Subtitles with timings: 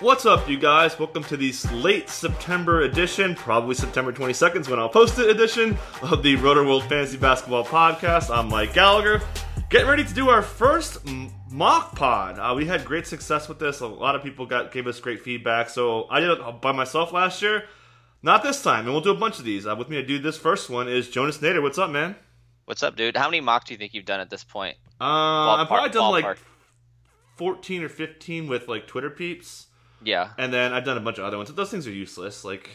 [0.00, 0.98] What's up, you guys?
[0.98, 6.22] Welcome to the late September edition, probably September 22nd when I'll post it edition of
[6.22, 8.34] the Rotoworld Fantasy Basketball Podcast.
[8.34, 9.20] I'm Mike Gallagher.
[9.68, 11.06] Getting ready to do our first
[11.50, 12.38] mock pod.
[12.38, 13.80] Uh, we had great success with this.
[13.80, 15.68] A lot of people got gave us great feedback.
[15.68, 17.64] So I did it by myself last year.
[18.22, 19.66] Not this time, and we'll do a bunch of these.
[19.66, 21.62] Uh, with me to do this first one is Jonas Nader.
[21.62, 22.16] What's up, man?
[22.64, 23.18] What's up, dude?
[23.18, 24.76] How many mock do you think you've done at this point?
[24.98, 26.22] Uh, I've probably done ballpark.
[26.22, 26.38] like
[27.36, 29.66] 14 or 15 with like Twitter peeps.
[30.02, 30.30] Yeah.
[30.38, 31.52] And then I've done a bunch of other ones.
[31.52, 32.44] Those things are useless.
[32.44, 32.70] Like,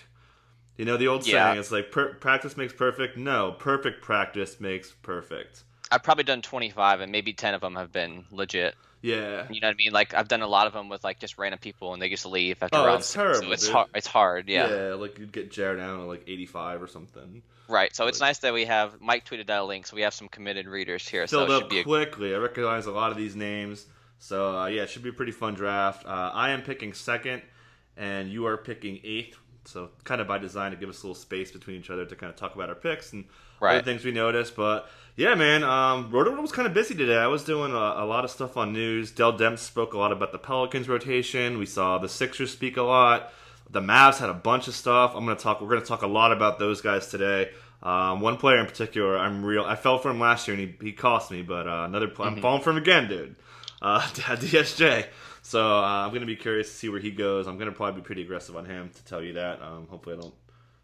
[0.78, 1.48] you know, the old Yeah.
[1.50, 3.18] saying, it's like per- practice makes perfect.
[3.18, 5.64] No, perfect practice makes perfect.
[5.92, 8.76] I've probably done 25, and maybe 10 of them have been legit.
[9.02, 9.46] Yeah.
[9.52, 9.92] You know what I mean?
[9.94, 12.26] Like I've done a lot of them with like just random people, and they just
[12.26, 13.16] leave after Oh, round it's six.
[13.16, 13.88] terrible, so it's hard.
[13.94, 14.50] It's hard.
[14.50, 14.68] Yeah.
[14.70, 17.44] Yeah, like you'd get Jarrett down at like 85 or something.
[17.68, 17.96] Right.
[17.96, 20.28] So it's nice that we have Mike tweeted out a link, so we have some
[20.28, 21.26] committed readers here.
[21.28, 22.34] Filled so up should be quickly.
[22.34, 23.86] I recognize a lot of these names.
[24.20, 26.06] So, uh, yeah, it should be a pretty fun draft.
[26.06, 27.42] Uh, I am picking second,
[27.98, 29.38] and you are picking eighth.
[29.66, 32.16] So, kind of by design to give us a little space between each other to
[32.16, 33.26] kind of talk about our picks and
[33.78, 34.56] other things we noticed.
[34.56, 37.18] But yeah, man, um, Roto was kind of busy today.
[37.18, 39.12] I was doing a, a lot of stuff on news.
[39.12, 41.58] Dell Demps spoke a lot about the Pelicans rotation.
[41.58, 43.32] We saw the Sixers speak a lot.
[43.72, 45.14] The Mavs had a bunch of stuff.
[45.16, 45.62] I'm gonna talk.
[45.62, 47.50] We're gonna talk a lot about those guys today.
[47.82, 49.64] Um, one player in particular, I'm real.
[49.64, 52.08] I fell for him last year and he, he cost me, but uh, another.
[52.08, 53.36] pl- I'm falling for him again, dude.
[53.86, 55.06] Uh, DSJ.
[55.44, 57.46] So uh, I'm gonna be curious to see where he goes.
[57.48, 59.62] I'm gonna probably be pretty aggressive on him to tell you that.
[59.62, 60.34] Um, hopefully I don't.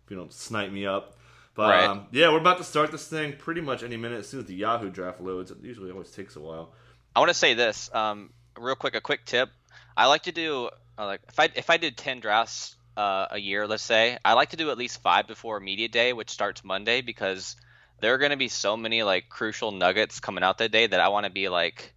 [0.09, 1.17] You don't snipe me up.
[1.55, 1.85] But Right.
[1.85, 4.45] um, yeah, we're about to start this thing pretty much any minute as soon as
[4.45, 5.51] the Yahoo draft loads.
[5.51, 6.73] It usually always takes a while.
[7.15, 9.49] I want to say this, um, real quick, a quick tip.
[9.95, 13.39] I like to do uh, like if I if I did 10 drafts uh, a
[13.39, 16.63] year, let's say, I like to do at least five before media day, which starts
[16.63, 17.55] Monday, because
[17.99, 20.99] there are going to be so many like crucial nuggets coming out that day that
[20.99, 21.93] I want to be like.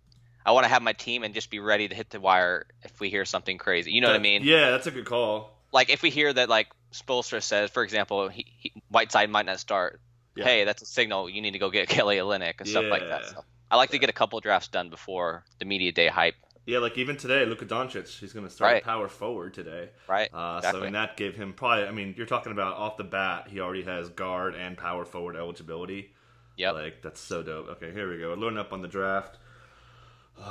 [0.47, 3.00] I want to have my team and just be ready to hit the wire if
[3.00, 3.93] we hear something crazy.
[3.93, 4.43] You know what I mean?
[4.44, 5.50] Yeah, that's a good call.
[5.72, 9.59] Like if we hear that like Spoelstra says, for example, he, he, Whiteside might not
[9.59, 10.00] start.
[10.37, 10.44] Yeah.
[10.44, 11.31] Hey, that's a signal.
[11.31, 13.27] You need to go get Kelly Olynyk and stuff like that.
[13.27, 16.34] So I like to get a couple drafts done before the media day hype.
[16.66, 18.83] Yeah, like even today, Luka Doncic, he's going to start Right.
[18.83, 19.91] power forward today.
[20.09, 20.31] Right.
[20.33, 20.81] Uh, exactly.
[20.81, 23.60] So, and that gave him probably, I mean, you're talking about off the bat, he
[23.60, 26.12] already has guard and power forward eligibility.
[26.56, 26.71] Yeah.
[26.71, 27.69] Like, that's so dope.
[27.69, 28.31] Okay, here we go.
[28.31, 29.37] We're loading up on the draft.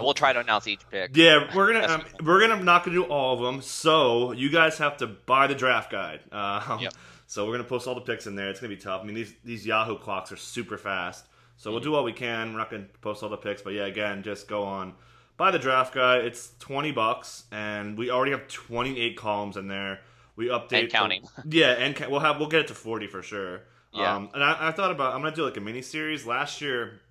[0.01, 1.15] We'll try to announce each pick.
[1.15, 3.61] Yeah, we're gonna um, we're gonna not gonna do all of them.
[3.61, 6.21] So you guys have to buy the draft guide.
[6.31, 6.93] Um, Yep.
[7.27, 8.49] So we're gonna post all the picks in there.
[8.49, 9.01] It's gonna be tough.
[9.01, 11.25] I mean these these Yahoo clocks are super fast.
[11.57, 12.51] So we'll do all we can.
[12.53, 14.93] We're not gonna post all the picks, but yeah, again, just go on
[15.37, 16.25] buy the draft guide.
[16.25, 20.01] It's twenty bucks, and we already have twenty eight columns in there.
[20.35, 21.23] We update And counting.
[21.49, 23.61] yeah, and ca- we'll have we'll get it to forty for sure.
[23.93, 24.15] Yeah.
[24.15, 26.25] Um, and I, I thought about I'm gonna do like a mini series.
[26.25, 27.01] Last year,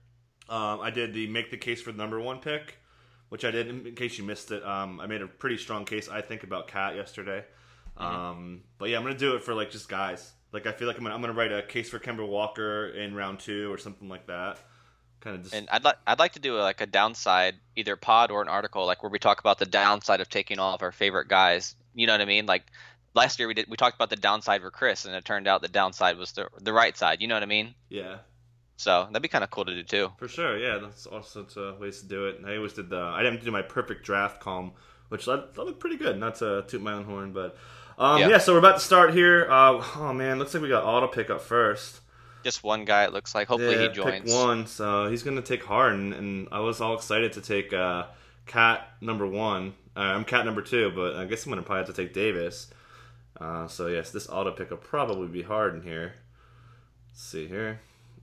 [0.48, 2.76] um, I did the make the case for the number one pick,
[3.28, 3.69] which I did.
[3.69, 6.69] In, case you missed it, um, I made a pretty strong case I think about
[6.69, 7.44] KAT yesterday.
[7.98, 8.04] Mm-hmm.
[8.04, 10.32] Um, but yeah, I'm gonna do it for like just guys.
[10.53, 13.14] Like I feel like I'm gonna, I'm gonna write a case for Kemba Walker in
[13.14, 14.58] round two or something like that.
[15.20, 18.30] Kind of just And I'd like I'd like to do like a downside, either pod
[18.30, 20.92] or an article, like where we talk about the downside of taking all of our
[20.92, 21.76] favorite guys.
[21.94, 22.47] You know what I mean?
[22.47, 22.64] Like
[23.14, 25.62] last year we did we talked about the downside for Chris, and it turned out
[25.62, 27.20] the downside was the the right side.
[27.20, 27.74] You know what I mean?
[27.88, 28.19] yeah.
[28.82, 30.10] So that'd be kind of cool to do too.
[30.16, 32.38] For sure, yeah, that's also uh, ways to do it.
[32.38, 34.72] And I always did the I didn't do my perfect draft column,
[35.09, 36.19] which that, that looked pretty good.
[36.19, 37.56] Not to toot my own horn, but
[37.97, 38.28] um, yeah.
[38.31, 38.38] Yeah.
[38.38, 39.47] So we're about to start here.
[39.48, 42.00] Uh, oh man, looks like we got auto pick up first.
[42.42, 43.47] Just one guy, it looks like.
[43.47, 44.25] Hopefully yeah, he joins.
[44.25, 48.07] Pick one, so he's gonna take Harden, and I was all excited to take uh,
[48.47, 49.74] KAT number one.
[49.97, 52.66] Uh, I'm KAT number two, but I guess I'm gonna probably have to take Davis.
[53.41, 56.15] Uh, so yes, this auto pick will probably be Harden here.
[57.12, 57.78] Let's see here.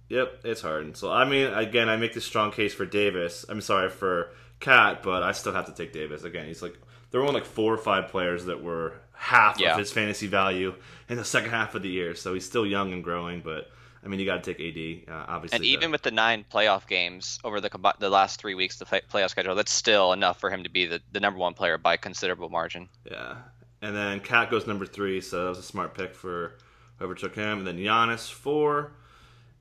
[0.10, 0.96] Yep, it's Harden.
[0.96, 3.46] So I mean, again, I make this strong case for Davis.
[3.48, 6.24] I'm sorry for KAT, but I still have to take Davis.
[6.24, 6.76] Again, he's like
[7.12, 9.74] there were only like four or five players that were half Yeah.
[9.74, 10.74] of his fantasy value
[11.10, 12.16] in the second half of the year.
[12.16, 13.70] So he's still young and growing, but
[14.04, 14.60] I mean, you got to take
[15.08, 15.58] AD, uh, obviously.
[15.58, 18.86] And even with the nine playoff games over the combi- the last three weeks, the
[18.86, 21.78] play- playoff schedule, that's still enough for him to be the, the number one player
[21.78, 22.88] by considerable margin.
[23.04, 23.36] yeah,
[23.82, 26.54] and then KAT goes number three, so that was a smart pick for
[26.98, 27.58] whoever took him.
[27.60, 28.94] And then Giannis four,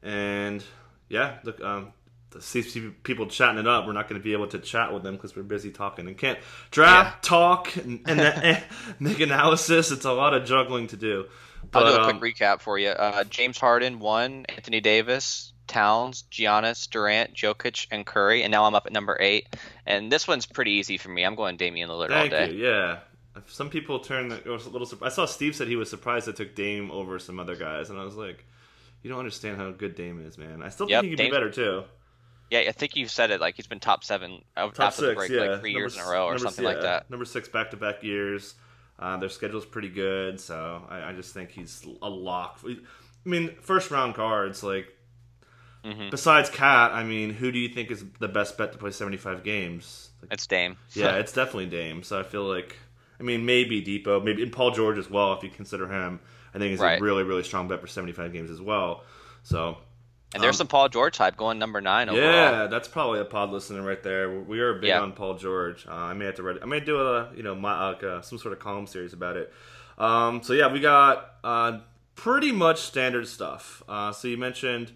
[0.02, 0.62] and
[1.08, 1.92] yeah, look, um,
[2.40, 3.86] see people chatting it up.
[3.86, 6.16] We're not going to be able to chat with them because we're busy talking and
[6.16, 6.38] can't
[6.70, 8.62] draft, talk, and, and,
[8.98, 9.90] make analysis.
[9.90, 11.26] It's a lot of juggling to do.
[11.74, 12.90] I'll But, do a um, quick recap for you.
[12.90, 18.74] Uh, James Harden one, Anthony Davis, Towns, Giannis, Durant, Jokic, and Curry, and now I'm
[18.74, 19.54] up at number eight.
[19.86, 21.24] And this one's pretty easy for me.
[21.24, 22.50] I'm going Damian Lillard all day.
[22.52, 22.64] you.
[22.64, 22.98] Yeah.
[23.46, 24.32] Some people turned.
[24.32, 24.88] It was a little.
[25.00, 27.98] I saw Steve said he was surprised I took Dame over some other guys, and
[27.98, 28.44] I was like,
[29.02, 30.62] "You don't understand how good Dame is, man.
[30.62, 31.84] I still Yep, think he could be better too.
[32.50, 35.08] Yeah, I think you said it like he's been top seven uh, Top after the
[35.08, 35.40] six, break yeah.
[35.52, 37.10] like three Number years in a row or number- something like that.
[37.10, 38.54] Number six back to back years.
[38.98, 42.58] Uh, their schedule's pretty good, so I, I just think he's a lock.
[42.66, 42.76] I
[43.24, 44.88] mean, first round cards like.
[45.84, 46.10] Mhm.
[46.10, 49.16] Besides KAT, I mean, who do you think is the best bet to play seventy
[49.16, 50.10] five games?
[50.20, 50.76] Like, It's Dame.
[50.94, 52.02] Yeah, it's definitely Dame.
[52.02, 52.74] So I feel like,
[53.20, 56.18] I mean, maybe Dipo, maybe and Paul George as well, if you consider him.
[56.54, 57.00] I think he's Right.
[57.00, 59.04] a really, really strong bet for 75 games as well.
[59.42, 59.78] So
[60.34, 62.30] And there's Um, some Paul George hype going number nine overall.
[62.30, 64.30] yeah, that's probably a pod listener right there.
[64.40, 65.00] We are big Yeah.
[65.00, 65.86] on Paul George.
[65.86, 66.58] Uh, I may have to read.
[66.62, 69.36] I may do a you know my like uh, some sort of column series about
[69.38, 69.50] it.
[69.96, 71.78] Um, so yeah, we got uh,
[72.14, 73.82] pretty much standard stuff.
[73.88, 74.92] Uh, so you mentioned.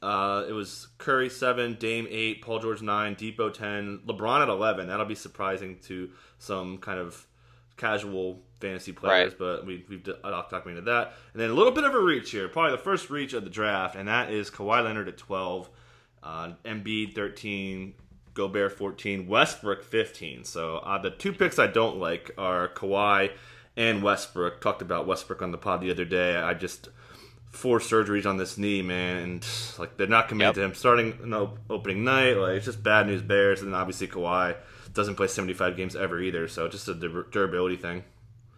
[0.00, 4.86] Uh, it was Curry seven, Dame eight, Paul George nine, Dipo ten, LeBron at eleven.
[4.88, 7.26] That'll be surprising to some kind of
[7.76, 9.38] casual fantasy players, Right.
[9.38, 11.14] but we, we've d- I'll into that.
[11.32, 13.50] And then a little bit of a reach here, probably the first reach of the
[13.50, 15.68] draft, and that is Kawhi Leonard at twelve,
[16.22, 17.94] uh, Embiid thirteen,
[18.34, 20.44] Gobert fourteen, Westbrook fifteen.
[20.44, 23.30] So uh, the two picks I don't like are Kawhi
[23.76, 24.60] and Westbrook.
[24.60, 26.36] Talked about Westbrook on the pod the other day.
[26.36, 26.88] I just
[27.50, 29.46] four surgeries on this knee, man, and
[29.78, 30.54] like they're not committed Yep.
[30.56, 32.36] to him starting no opening night.
[32.36, 34.56] Like it's just bad news bears, and obviously Kawhi
[34.92, 38.02] doesn't play seventy five games ever either, so just a dur- durability thing.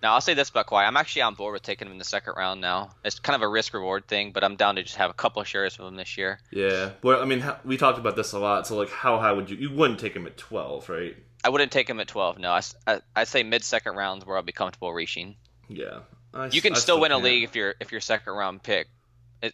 [0.02, 0.86] Now I'll say this about Kawhi.
[0.86, 2.90] I'm actually on board with taking him in the second round now.
[3.04, 5.42] It's kind of a risk reward thing, but I'm down to just have a couple
[5.42, 6.40] of shares of him this year.
[6.50, 8.66] Yeah, well, I mean, we talked about this a lot.
[8.66, 9.56] So like, how high would you?
[9.56, 11.16] You wouldn't take him at twelve, right?
[11.42, 12.38] I wouldn't take him at 12.
[12.38, 15.36] No, I, I, would say mid second rounds where I'll be comfortable reaching.
[15.68, 16.00] Yeah,
[16.34, 18.88] I You can I still win a league if you're if your second round pick,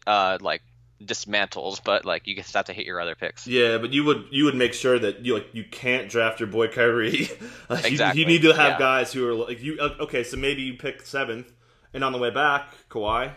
[0.07, 0.63] uh, like
[1.05, 3.47] dismantles, but like you just have to hit your other picks.
[3.47, 6.49] Yeah, but you would you would make sure that you like you can't draft your
[6.49, 7.29] boy Kyrie.
[7.69, 8.79] like, you- Exactly, You, need to have yeah.
[8.79, 9.79] guys who are like you.
[9.81, 11.53] uh, Okay, so maybe you pick seventh,
[11.93, 13.33] and on the way back, Kawhi.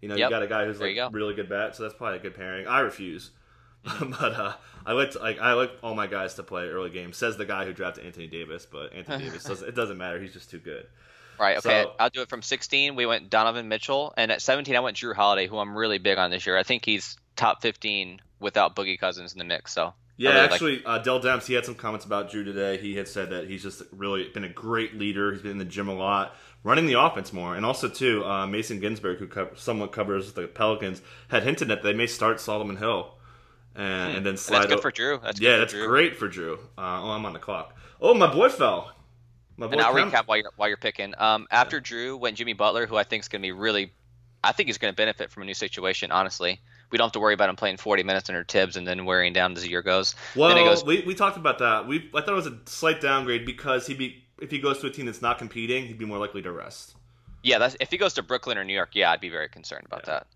[0.00, 2.18] You know, you got a guy who's there like really good bet, so that's probably
[2.18, 2.66] a good pairing.
[2.66, 3.30] I refuse,
[3.84, 4.52] but uh,
[4.84, 7.16] I like to, like I like all my guys to play early games.
[7.16, 9.66] Says the guy who drafted Anthony Davis, but Anthony Davis doesn't.
[9.66, 10.20] It doesn't matter.
[10.20, 10.86] He's just too good.
[11.38, 11.58] Right.
[11.58, 11.82] Okay.
[11.84, 12.94] So- I'll do it from 16.
[12.96, 16.18] We went Donovan Mitchell, and at 17 I went Jrue Holiday, who I'm really big
[16.18, 16.56] on this year.
[16.56, 19.72] I think he's top 15 without Boogie Cousins in the mix.
[19.72, 22.76] So Yeah, really like- actually, uh, Dell Demps, he had some comments about Jrue today.
[22.78, 25.32] He had said that he's just really been a great leader.
[25.32, 27.56] He's been in the gym a lot, running the offense more.
[27.56, 31.82] And also, too, uh, Mason Ginsberg, who co- somewhat covers the Pelicans, had hinted that
[31.82, 33.14] they may start Solomon Hill
[33.74, 34.58] and, and then slide.
[34.58, 34.60] Hmm.
[34.62, 35.22] that's good o- for Jrue.
[35.22, 35.88] That's yeah, good for that's Jrue.
[35.88, 36.58] great for Jrue.
[36.78, 37.74] Uh, oh, I'm on the clock.
[38.00, 38.92] Oh, my boy fell.
[39.58, 41.14] And I'll Kemp- recap while you're while you're picking.
[41.18, 43.92] Um, after Jrue went Jimmy Butler, who I think is going to be really,
[44.42, 46.10] I think he's going to benefit from a new situation.
[46.10, 46.60] Honestly,
[46.90, 49.32] we don't have to worry about him playing 40 minutes under Thibs and then wearing
[49.32, 50.14] down as the year goes.
[50.34, 51.86] Well, goes, we, we talked about that.
[51.86, 54.88] We I thought it was a slight downgrade because he be if he goes to
[54.88, 56.96] a team that's not competing, he'd be more likely to rest.
[57.42, 59.86] yeah, that's, if he goes to Brooklyn or New York, yeah, I'd be very concerned
[59.86, 60.26] about that.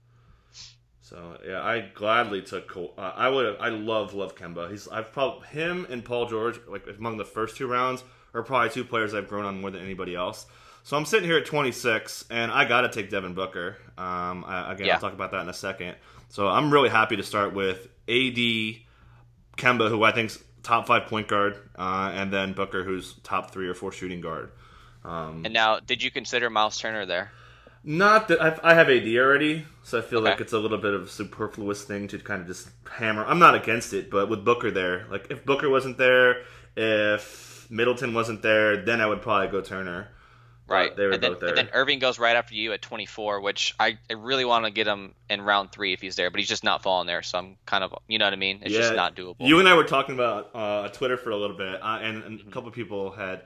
[1.02, 2.76] So yeah, I gladly took.
[2.76, 3.56] Uh, I would.
[3.58, 4.70] I love love Kemba.
[4.70, 4.86] He's.
[4.88, 8.04] I've probably him and Paul George like among the first two rounds
[8.34, 10.46] are probably two players I've grown on more than anybody else.
[10.84, 13.76] So I'm sitting here at 26, and I got to take Devin Booker.
[13.98, 14.94] Um, I, again, Yeah.
[14.94, 15.96] I'll talk about that in a second.
[16.30, 18.36] So I'm really happy to start with AD,
[19.56, 23.68] Kemba, who I think's top five point guard, uh, and then Booker, who's top three
[23.68, 24.50] or four shooting guard.
[25.04, 27.32] Um, And now, did you consider Miles Turner there?
[27.84, 30.30] Not that I've, I have AD already, so I feel Okay.
[30.30, 33.24] like it's a little bit of a superfluous thing to kind of just hammer.
[33.24, 36.42] I'm not against it, but with Booker there, like if Booker wasn't there,
[36.76, 40.08] if Middleton wasn't there, then I would probably go Turner.
[40.66, 40.94] Right.
[40.94, 41.48] they were and, then, both there.
[41.48, 44.70] and then Irving goes right after you at 24, which I, I really want to
[44.70, 47.22] get him in round three if he's there, but he's just not falling there.
[47.22, 48.58] So I'm kind of, you know what I mean?
[48.62, 49.36] It's just not doable.
[49.40, 52.38] You and I were talking about uh, Twitter for a little bit, uh, and, and
[52.40, 52.48] Mm-hmm.
[52.48, 53.42] a couple of people had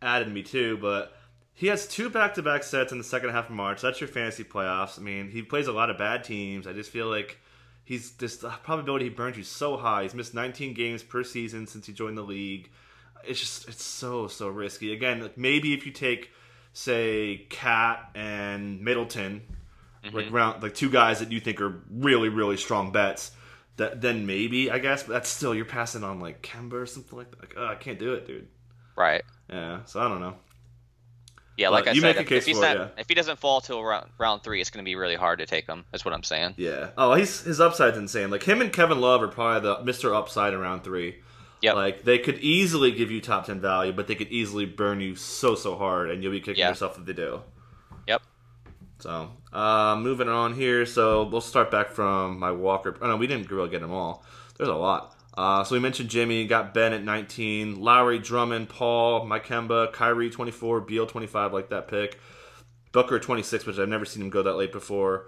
[0.00, 1.16] added me too, but.
[1.52, 3.82] He has two back-to-back sets in the second half of March.
[3.82, 4.98] That's your fantasy playoffs.
[4.98, 6.66] I mean, he plays a lot of bad teams.
[6.66, 7.38] I just feel like
[7.84, 10.04] he's just the probability he burns you so high.
[10.04, 12.70] He's missed 19 games per season since he joined the league.
[13.26, 14.92] It's just it's so so risky.
[14.92, 16.30] Again, like maybe if you take
[16.72, 19.42] say KAT and Middleton,
[20.04, 20.34] like mm-hmm.
[20.34, 23.32] round like two guys that you think are really really strong bets,
[23.76, 25.02] that then maybe I guess.
[25.02, 27.40] But that's still you're passing on like Kemba or something like that.
[27.40, 28.48] Like oh, I can't do it, dude.
[28.96, 29.22] right.
[29.50, 30.36] Yeah, so I don't know.
[31.60, 32.88] Yeah, like I said, if, if he's for it, not, yeah.
[32.96, 35.46] if he doesn't fall till round, round three, it's going to be really hard to
[35.46, 35.84] take him.
[35.90, 36.54] That's what I'm saying.
[36.56, 36.90] Yeah.
[36.96, 38.30] Oh, he's his upside's insane.
[38.30, 40.16] Like him and Kevin Love are probably the Mr.
[40.16, 41.16] Upside in round three.
[41.62, 41.74] Yep.
[41.74, 45.14] Like they could easily give you top ten value, but they could easily burn you
[45.16, 46.70] so so hard, and you'll be kicking Yeah.
[46.70, 47.42] yourself if they do.
[48.06, 48.22] Yep.
[49.00, 50.86] So, uh, moving on here.
[50.86, 52.96] So we'll start back from my Walker.
[53.00, 54.24] Oh no, we didn't really get them all.
[54.56, 55.16] There's a lot.
[55.36, 60.28] Uh, so we mentioned Jimmy, got Ben at 19, Lowry, Drummond, Paul, Mike Kemba, Kyrie
[60.28, 62.18] 24, Beal 25, like that pick.
[62.92, 65.26] Booker 26, which I've never seen him go that late before.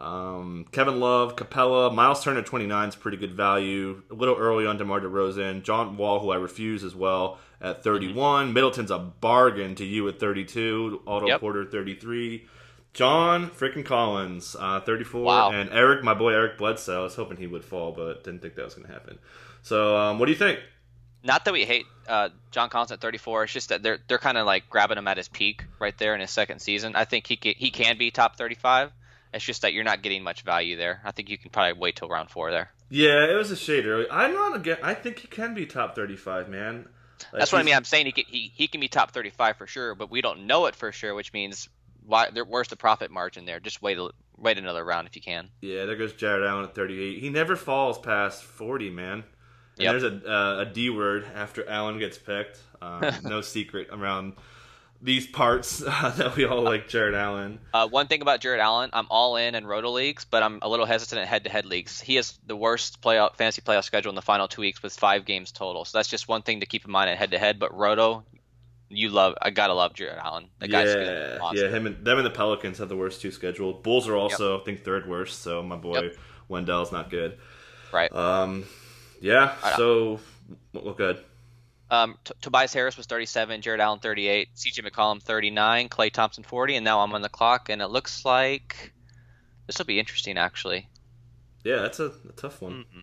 [0.00, 4.02] Um, Kevin Love, Capela, Miles Turner 29 is pretty good value.
[4.10, 5.62] A little early on DeMar DeRozan.
[5.62, 8.54] John Wall, who I refuse as well, at 31.
[8.54, 11.02] Middleton's a bargain to you at 32.
[11.06, 11.40] Otto Yep.
[11.40, 12.46] Porter 33.
[12.94, 15.22] John freaking Collins, uh, 34.
[15.22, 15.50] Wow.
[15.52, 17.00] And Eric, my boy Eric Bledsoe.
[17.00, 19.18] I was hoping he would fall, but didn't think that was going to happen.
[19.62, 20.58] So, um, what do you think?
[21.22, 23.44] Not that we hate uh, John Collins at 34.
[23.44, 26.14] It's just that they're they're kind of like grabbing him at his peak right there
[26.14, 26.96] in his second season.
[26.96, 28.90] I think he can, he can be top 35.
[29.32, 31.00] It's just that you're not getting much value there.
[31.04, 32.70] I think you can probably wait till round four there.
[32.88, 34.06] Yeah, it was a shade early.
[34.10, 34.78] I'm not again.
[34.82, 36.88] I think he can be top 35, man.
[37.32, 37.74] Like, That's what I mean.
[37.74, 40.46] I'm saying he can, he he can be top 35 for sure, but we don't
[40.46, 41.68] know it for sure, which means
[42.04, 43.60] why there, where's the profit margin there?
[43.60, 43.98] Just wait
[44.36, 45.50] wait another round if you can.
[45.60, 47.18] Yeah, there goes Jarrett Allen at 38.
[47.18, 49.12] He never falls past 40, man.
[49.12, 49.24] And
[49.76, 49.92] Yep.
[49.92, 52.58] there's a uh, a D word after Allen gets picked.
[52.82, 54.34] Um, no secret around
[55.02, 57.58] these parts uh, that we all like Jarrett Allen.
[57.72, 60.68] Uh, one thing about Jarrett Allen, I'm all in in roto leagues, but I'm a
[60.68, 62.00] little hesitant at head-to-head leagues.
[62.00, 65.24] He has the worst playoff fantasy playoff schedule in the final two weeks with five
[65.24, 65.84] games total.
[65.84, 67.58] So that's just one thing to keep in mind at head-to-head.
[67.58, 68.24] But roto,
[68.88, 70.48] you love, I gotta love Jarrett Allen.
[70.58, 71.68] The guy's yeah, yeah.
[71.68, 73.82] Him and them and the Pelicans have the worst two scheduled.
[73.82, 75.42] Bulls are also I think third worst.
[75.42, 76.16] So my boy Yep.
[76.48, 77.38] Wendell's not good.
[77.92, 78.12] right.
[78.12, 78.64] Um,
[79.20, 79.54] yeah.
[79.76, 80.20] So
[80.72, 81.24] look good.
[81.90, 86.76] Um, T- Tobias Harris was 37, Jarrett Allen 38, CJ McCollum 39, Klay Thompson 40,
[86.76, 88.92] and now I'm on the clock, and it looks like
[89.66, 90.88] this will be interesting actually.
[91.64, 92.84] Yeah, that's a, a tough one.
[92.94, 93.02] Mhm.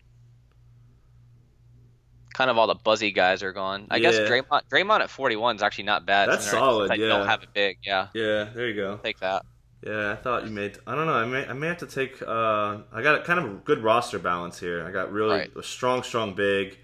[2.33, 3.87] Kind of all the buzzy guys are gone.
[3.89, 6.29] I guess Draymond Draymond at 41 is actually not bad.
[6.29, 7.07] That's solid, yeah.
[7.07, 7.79] don't have it big.
[7.83, 8.97] Yeah, Yeah, there you go.
[9.03, 9.43] take that.
[9.85, 10.77] Yeah, I thought you made.
[10.87, 11.13] I don't know.
[11.13, 11.45] I may.
[11.47, 12.21] I may have to take.
[12.21, 14.85] Uh, I got a kind of a good roster balance here.
[14.85, 15.51] I got really Right.
[15.55, 16.77] a strong, strong big,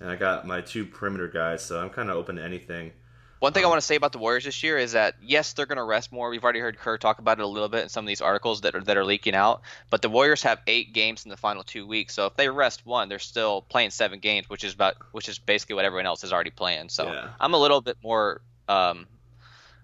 [0.00, 1.64] and I got my two perimeter guys.
[1.64, 2.92] So I'm kind of open to anything.
[3.38, 5.52] One thing I Um, want to say about the Warriors this year is that yes,
[5.52, 6.30] they're going to rest more.
[6.30, 8.62] We've already heard Kerr talk about it a little bit in some of these articles
[8.62, 9.60] that are that are leaking out.
[9.90, 12.86] But the Warriors have eight games in the final two weeks, so if they rest
[12.86, 16.24] one, they're still playing seven games, which is about which is basically what everyone else
[16.24, 16.88] is already playing.
[16.88, 17.28] So Yeah.
[17.38, 19.06] I'm a little bit more, um,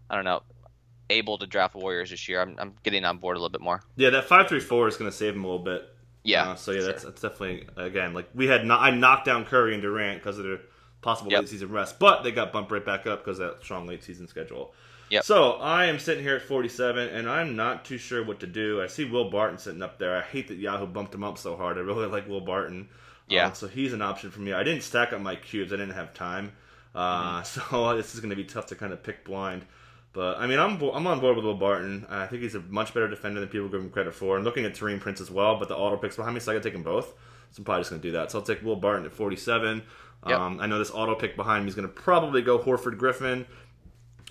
[0.09, 0.43] I don't know,
[1.11, 2.41] able to draft Warriors this year.
[2.41, 3.83] I'm, I'm getting on board a little bit more.
[3.97, 5.95] Yeah, that five three four is going to save them a little bit.
[6.25, 6.51] Yeah.
[6.51, 6.87] Uh, so yeah, sure.
[6.89, 8.65] that's, that's definitely again like we had.
[8.65, 10.61] No, I knocked down Curry and Durant because of their
[11.01, 11.41] possible Yep.
[11.41, 14.05] late season rest, but they got bumped right back up because of that strong late
[14.05, 14.73] season schedule.
[15.11, 15.25] Yep.
[15.25, 18.81] So I am sitting here at 47, and I'm not too sure what to do.
[18.81, 20.17] I see Will Barton sitting up there.
[20.17, 21.77] I hate that Yahoo bumped him up so hard.
[21.77, 22.89] I really like Will Barton.
[23.29, 23.47] Yeah.
[23.49, 24.53] Um, so he's an option for me.
[24.53, 25.73] I didn't stack up my cubes.
[25.73, 26.53] I didn't have time.
[26.95, 27.71] Uh, Mm-hmm.
[27.71, 29.65] So this is going to be tough to kind of pick blind.
[30.13, 32.07] But I mean, I'm I'm on board with Will Barton.
[32.09, 34.37] I think he's a much better defender than people give him credit for.
[34.37, 36.55] I'm looking at Taurean Prince as well, but the auto picks behind me, so I
[36.55, 37.15] got to take them both.
[37.51, 38.31] So I'm probably just going to do that.
[38.31, 39.83] So I'll take Will Barton at 47.
[40.27, 40.39] Yep.
[40.39, 43.47] Um, I know this auto pick behind me is going to probably go Horford Griffin.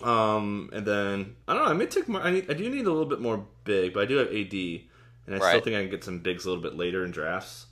[0.01, 1.69] Um, and then I don't know.
[1.69, 2.21] I may take more.
[2.21, 4.53] I, need, I do need a little bit more big, but I do have AD,
[4.53, 7.67] and I still think I can get some bigs a little bit later in drafts.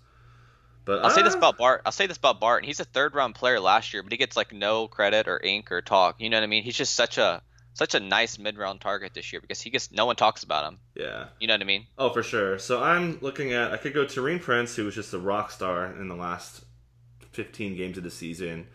[0.85, 1.81] But I'll say this uh, about Bart.
[1.85, 2.67] I'll say this about Barton.
[2.67, 5.71] He's a third round player last year, but he gets like no credit or ink
[5.71, 6.19] or talk.
[6.19, 6.63] You know what I mean?
[6.63, 7.41] He's just such a
[7.73, 10.65] such a nice mid round target this year because he gets no one talks about
[10.71, 10.79] him.
[10.95, 11.27] Yeah.
[11.39, 11.85] You know what I mean?
[11.97, 12.59] Oh, for sure.
[12.59, 13.71] So I'm looking at.
[13.71, 16.63] I could go Taurean Prince, who was just a rock star in the last
[17.31, 18.67] 15 games of the season.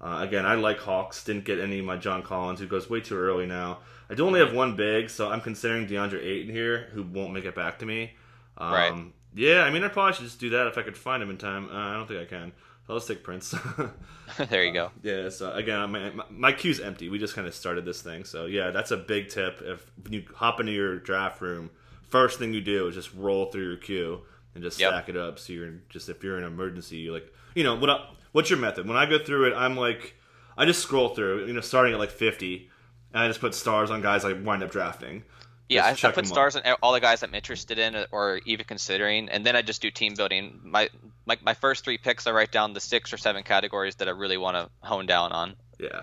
[0.00, 1.22] Uh, again, I like Hawks.
[1.24, 3.78] Didn't get any of my John Collins, who goes way too early now.
[4.10, 7.44] I do only have one big, so I'm considering DeAndre Ayton here, who won't make
[7.44, 8.12] it back to me.
[8.58, 9.04] Um, Right.
[9.34, 11.38] Yeah, I mean, I probably should just do that if I could find him in
[11.38, 11.70] time.
[11.70, 12.52] Uh, I don't think I can.
[12.86, 13.54] So let's take Prince.
[14.48, 14.86] there you go.
[14.86, 17.08] Um, yeah, so again, my, my, my queue's empty.
[17.08, 18.24] We just kind of started this thing.
[18.24, 19.60] So yeah, that's a big tip.
[19.62, 21.70] If you hop into your draft room,
[22.08, 24.22] first thing you do is just roll through your queue
[24.54, 24.90] and just Yep.
[24.90, 25.38] stack it up.
[25.38, 27.90] So you're just if you're in an emergency, you're like, you know, what?
[27.90, 28.86] I, what's your method?
[28.88, 30.14] When I go through it, I'm like,
[30.56, 31.46] I just scroll through.
[31.46, 32.68] You know, starting at like 50,
[33.14, 35.24] and I just put stars on guys I wind up drafting.
[35.68, 39.28] Yeah, I, I put stars on all the guys I'm interested in or even considering,
[39.30, 40.60] and then I just do team building.
[40.62, 40.90] My
[41.24, 44.10] my, my first three picks, I write down the six or seven categories that I
[44.10, 45.54] really want to hone down on.
[45.78, 46.02] Yeah.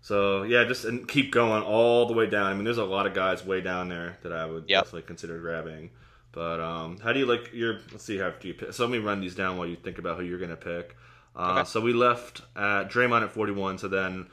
[0.00, 2.46] So yeah, just and keep going all the way down.
[2.46, 4.84] I mean, there's a lot of guys way down there that I would Yep.
[4.84, 5.90] definitely consider grabbing.
[6.30, 7.80] But um, how do you like your?
[7.90, 8.72] Let's see how do you pick.
[8.74, 10.96] So let me run these down while you think about who you're gonna pick.
[11.34, 11.64] Uh, Okay.
[11.68, 13.78] So we left at Draymond at 41.
[13.78, 14.26] So then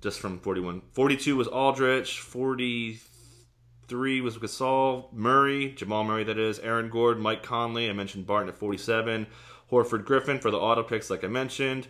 [0.00, 0.82] just from 41.
[0.92, 2.18] 42 was Aldridge.
[2.20, 3.00] 43
[3.92, 7.88] was Gasol, Murray, Jamal Murray, that is, Aaron Gord, Mike Conley.
[7.88, 9.26] I mentioned Barton at 47.
[9.70, 11.88] Horford Griffin for the auto picks, like I mentioned.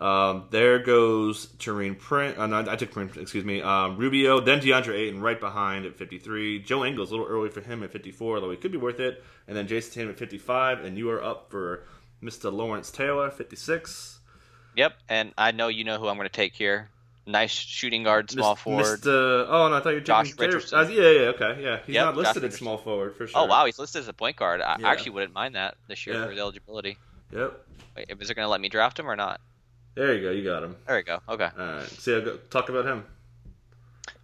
[0.00, 2.38] Um, there goes Taurean Prince.
[2.38, 3.60] Uh, no, I took Prince, excuse me.
[3.62, 6.60] Um, Rubio, then DeAndre Ayton right behind at 53.
[6.60, 9.24] Joe Ingles, a little early for him at 54, although he could be worth it.
[9.48, 10.84] And then Jayson Tatum at 55.
[10.84, 11.84] And you are up for
[12.22, 12.52] Mr.
[12.52, 14.20] Lawrence Taylor, 56.
[14.76, 16.90] Yep, and I know you know who I'm going to take here.
[17.28, 18.84] Nice shooting guard, small forward.
[19.02, 19.44] Mr.
[19.48, 20.78] Oh, no, I thought you were Josh Richardson.
[20.78, 21.78] Uh, yeah, yeah, okay, yeah.
[21.84, 22.58] He's Yep, not listed at Richardson.
[22.64, 23.38] small forward for sure.
[23.42, 24.62] Oh wow, he's listed as a point guard.
[24.62, 24.88] I Yeah.
[24.88, 26.26] actually wouldn't mind that this year Yeah.
[26.26, 26.96] for the eligibility.
[27.32, 27.66] Yep.
[27.96, 29.42] Wait, is it going to let me draft him or not?
[29.94, 30.30] There you go.
[30.30, 30.76] You got him.
[30.86, 31.20] There we go.
[31.28, 31.50] Okay.
[31.58, 31.86] All right.
[31.88, 33.04] See, I'll go, talk about him.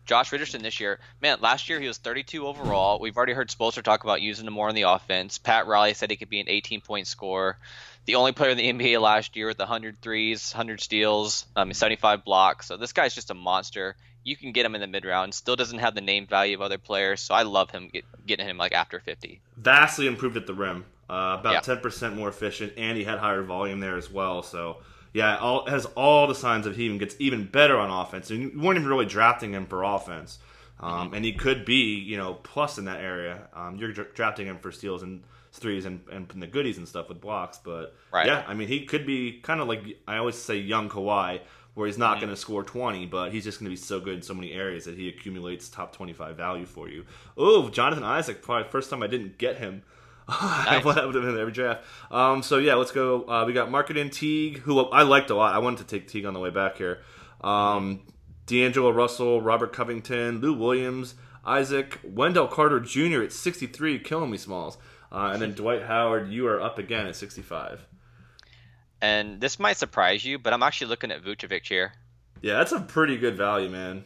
[0.06, 3.00] Josh Richardson this year, man, last year he was 32 overall.
[3.00, 5.38] We've already heard Spoelstra talk about using him more on the offense.
[5.38, 7.58] Pat Riley said he could be an 18 point scorer.
[8.06, 12.24] The only player in the NBA last year with 100 threes, 100 steals, um, 75
[12.24, 12.66] blocks.
[12.66, 13.96] So this guy's just a monster.
[14.24, 15.34] You can get him in the mid round.
[15.34, 17.20] Still doesn't have the name value of other players.
[17.20, 19.40] So I love him get, getting him like after 50.
[19.56, 20.84] Vastly improved at the rim.
[21.08, 21.40] Uh, Yeah.
[21.40, 24.42] about ten percent more efficient, and he had higher volume there as well.
[24.42, 24.78] So
[25.12, 28.30] yeah, all has all the signs of he even gets even better on offense.
[28.30, 30.38] And you weren't even really drafting him for offense.
[30.80, 31.14] Um, Mm-hmm.
[31.14, 33.48] and he could be, you know, plus in that area.
[33.54, 35.22] Um, you're dra- drafting him for steals and
[35.60, 37.58] threes and, and the goodies and stuff with blocks.
[37.62, 38.26] But Right.
[38.26, 41.40] yeah, I mean, he could be kind of like I always say, young Kawhi,
[41.74, 42.00] where he's Mm-hmm.
[42.02, 44.34] not going to score 20, but he's just going to be so good in so
[44.34, 47.04] many areas that he accumulates top 25 value for you.
[47.36, 49.82] Oh, Jonathan Isaac, probably first time I didn't get him.
[50.26, 50.82] Nice.
[50.84, 51.84] what would have been every draft.
[52.10, 53.28] Um, so yeah, let's go.
[53.28, 55.54] Uh, we got Marketing Teague, who I liked a lot.
[55.54, 57.00] I wanted to take Teague on the way back here.
[57.42, 58.00] Um,
[58.46, 63.22] D'Angelo Russell, Robert Covington, Lou Williams, Isaac, Wendell Carter Jr.
[63.22, 64.78] at 63, killing me, Smalls.
[65.12, 67.84] Uh, and then Dwight Howard, you are up again at 65.
[69.00, 71.92] And this might surprise you, but I'm actually looking at Vucevic here.
[72.42, 74.04] Yeah, that's a pretty good value, man.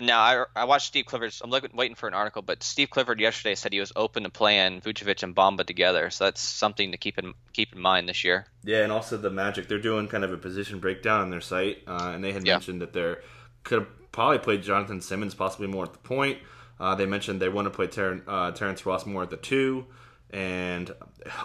[0.00, 1.40] Now I, I watched Steve Clifford's.
[1.42, 4.30] I'm looking waiting for an article, but Steve Clifford yesterday said he was open to
[4.30, 6.08] playing Vucevic and Bamba together.
[6.10, 8.46] So that's something to keep in keep in mind this year.
[8.62, 11.78] Yeah, and also the Magic, they're doing kind of a position breakdown on their site,
[11.88, 12.54] uh, and they had Yeah.
[12.54, 13.22] mentioned that they're
[13.64, 16.38] could have probably played Jonathan Simmons possibly more at the point.
[16.78, 19.84] Uh, they mentioned they want to play Ter- uh, Terrence Ross more at the two,
[20.30, 20.94] and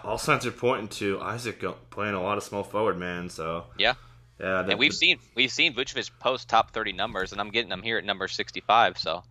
[0.03, 3.29] all signs are pointing to Isaac playing a lot of small forward, man.
[3.29, 3.93] So Yeah,
[4.39, 7.71] yeah, the- and we've seen we've seen Vucevic post top 30 numbers, and I'm getting
[7.71, 8.97] him here at number 65.
[8.97, 9.23] So,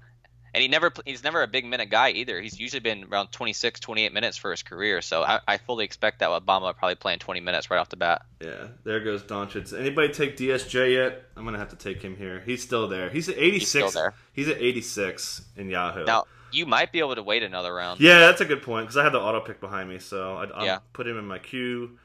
[0.55, 2.41] and he never he's never a big minute guy either.
[2.41, 5.01] He's usually been around 26, 28 minutes for his career.
[5.03, 8.23] So I, I fully expect that Bamba probably playing 20 minutes right off the bat.
[8.41, 8.69] yeah.
[8.85, 9.79] There goes Doncic.
[9.79, 11.25] Anybody take DSJ yet?
[11.37, 12.43] I'm gonna have to take him here.
[12.45, 13.11] He's still there.
[13.11, 13.69] He's at 86.
[13.69, 14.15] still there.
[14.33, 16.05] He's at 86 in Yahoo.
[16.05, 18.01] Now you might be able to wait another round.
[18.01, 20.53] Yeah, that's a good point because I have the auto pick behind me, so I'd,
[20.53, 20.79] I'll Yeah.
[20.93, 21.99] put him in my queue,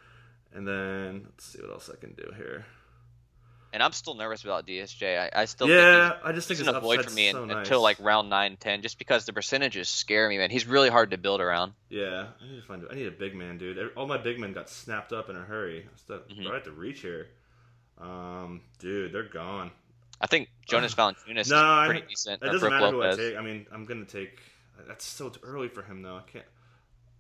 [0.54, 2.66] and then let's see what else I can do here.
[3.74, 5.20] And I'm still nervous about DSJ.
[5.36, 7.50] I, I still yeah, think I just think his an avoid for me so un-
[7.50, 7.58] nice.
[7.58, 10.50] until like round 9, 10, just because the percentages scare me, man.
[10.50, 11.74] He's really hard to build around.
[11.90, 12.86] yeah, I need to find.
[12.90, 13.78] I need a big man, dude.
[13.98, 15.86] All my big men got snapped up in a hurry.
[15.94, 17.28] It's right at the reach here.
[18.00, 19.72] Um, dude, they're gone.
[20.20, 22.42] I think Jonas Valanciunas No, is pretty decent.
[22.42, 23.38] It doesn't Brooke matter who I take.
[23.38, 24.40] I mean, I'm gonna take.
[24.88, 26.18] That's so early for him, though.
[26.18, 26.46] I can't.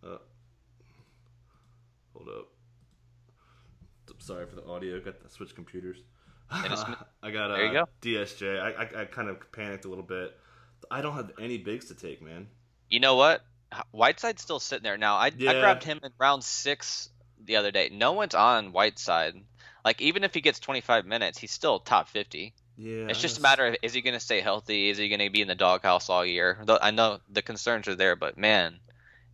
[0.04, 0.18] Uh,
[2.14, 2.48] hold up.
[4.10, 5.00] I'm Sorry for the audio.
[5.00, 5.98] Got to switch computers.
[6.52, 7.90] I got uh, There you go.
[8.02, 8.60] DSJ.
[8.60, 10.36] I, I I kind of panicked a little bit.
[10.90, 12.48] I don't have any bigs to take, man.
[12.90, 13.44] You know what?
[13.92, 15.16] Whiteside's still sitting there now.
[15.16, 15.52] I, Yeah.
[15.52, 17.10] I grabbed him in round six
[17.44, 17.90] the other day.
[17.92, 19.36] No one's on Whiteside.
[19.84, 22.54] Like even if he gets 25 minutes, he's still top 50.
[22.78, 24.90] Yeah, It's just a matter of is he going to stay healthy?
[24.90, 26.60] Is he going to be in the doghouse all year?
[26.82, 28.80] I know the concerns are there, but man,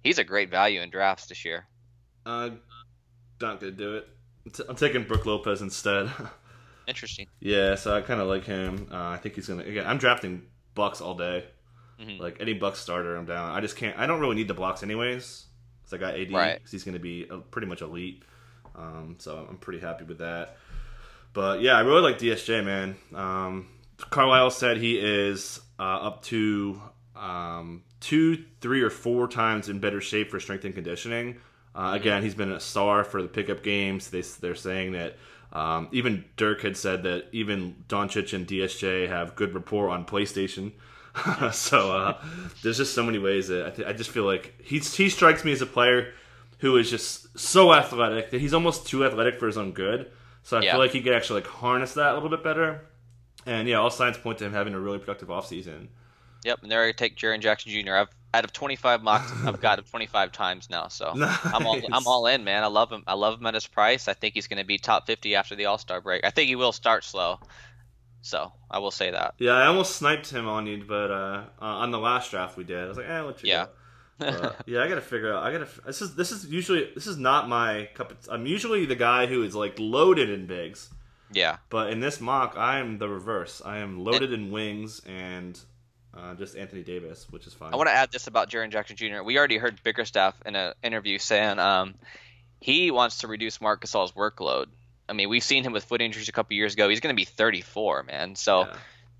[0.03, 1.67] he's a great value in drafts this year.
[2.25, 2.51] Uh,
[3.41, 4.07] not gonna do it.
[4.69, 6.09] I'm taking Brooke Lopez instead.
[6.87, 7.27] Interesting.
[7.39, 8.87] yeah, so I kind of like him.
[8.91, 9.63] Uh, I think he's gonna.
[9.63, 10.43] Again, I'm drafting
[10.75, 11.45] Bucks all day.
[11.99, 12.19] Mhm.
[12.19, 13.51] Like any Bucks starter, I'm down.
[13.51, 13.97] I just can't.
[13.99, 15.45] I don't really need the blocks anyways.
[15.83, 16.31] Cause I got AD.
[16.31, 16.61] Right.
[16.61, 18.23] 'cause he's gonna be uh pretty much elite.
[18.75, 20.57] Um, so I'm pretty happy with that.
[21.33, 22.95] But yeah, I really like DSJ, man.
[23.13, 23.67] Um,
[24.09, 26.81] Carlisle said he is uh, up to
[27.15, 31.37] um, two, three, or four times in better shape for strength and conditioning.
[31.75, 34.09] Uh, again, he's been a star for the pickup games.
[34.09, 35.17] They, they're saying that
[35.51, 40.73] um, even Dirk had said that even Doncic and DSJ have good rapport on PlayStation.
[41.51, 42.21] so uh,
[42.63, 45.45] there's just so many ways that I, th- I just feel like he's, he strikes
[45.45, 46.13] me as a player
[46.59, 50.11] who is just so athletic that he's almost too athletic for his own good.
[50.43, 50.71] So I Yeah.
[50.71, 52.81] feel like he could actually like harness that a little bit better.
[53.45, 55.87] And yeah, all signs point to him having a really productive offseason.
[56.43, 57.95] Yep, and there I take Jaren Jackson Jr.
[57.95, 60.87] I've out of 25 mocks, I've got him 25 times now.
[60.87, 61.17] So
[61.51, 62.63] I'm all I'm all in, man.
[62.63, 63.03] I love him.
[63.07, 64.07] I love him at his price.
[64.07, 66.25] I think he's going to be top 50 after the All Star break.
[66.25, 67.39] I think he will start slow.
[68.21, 69.35] So I will say that.
[69.37, 72.63] Yeah, I almost sniped him on you, but uh, uh, on the last draft we
[72.63, 73.65] did, I was like, eh, let you Yeah.
[73.65, 73.69] go.
[74.17, 75.43] But, yeah, I gotta figure out.
[75.43, 75.67] I gotta.
[75.85, 78.11] This is this is usually this is not my cup.
[78.11, 80.89] Of, I'm usually the guy who is like loaded in bigs,
[81.31, 81.57] Yeah.
[81.69, 83.61] but in this mock, I am the reverse.
[83.65, 85.59] I am loaded in wings and
[86.15, 87.73] uh, just Anthony Davis, which is fine.
[87.73, 89.23] I want to add this about Jaren Jackson Jr.
[89.23, 91.95] We already heard Bickerstaff in an interview saying um,
[92.59, 94.67] he wants to reduce Marc Gasol's workload.
[95.09, 96.87] I mean, we've seen him with foot injuries a couple years ago.
[96.87, 98.35] He's going to be 34, man.
[98.35, 98.75] So Yeah.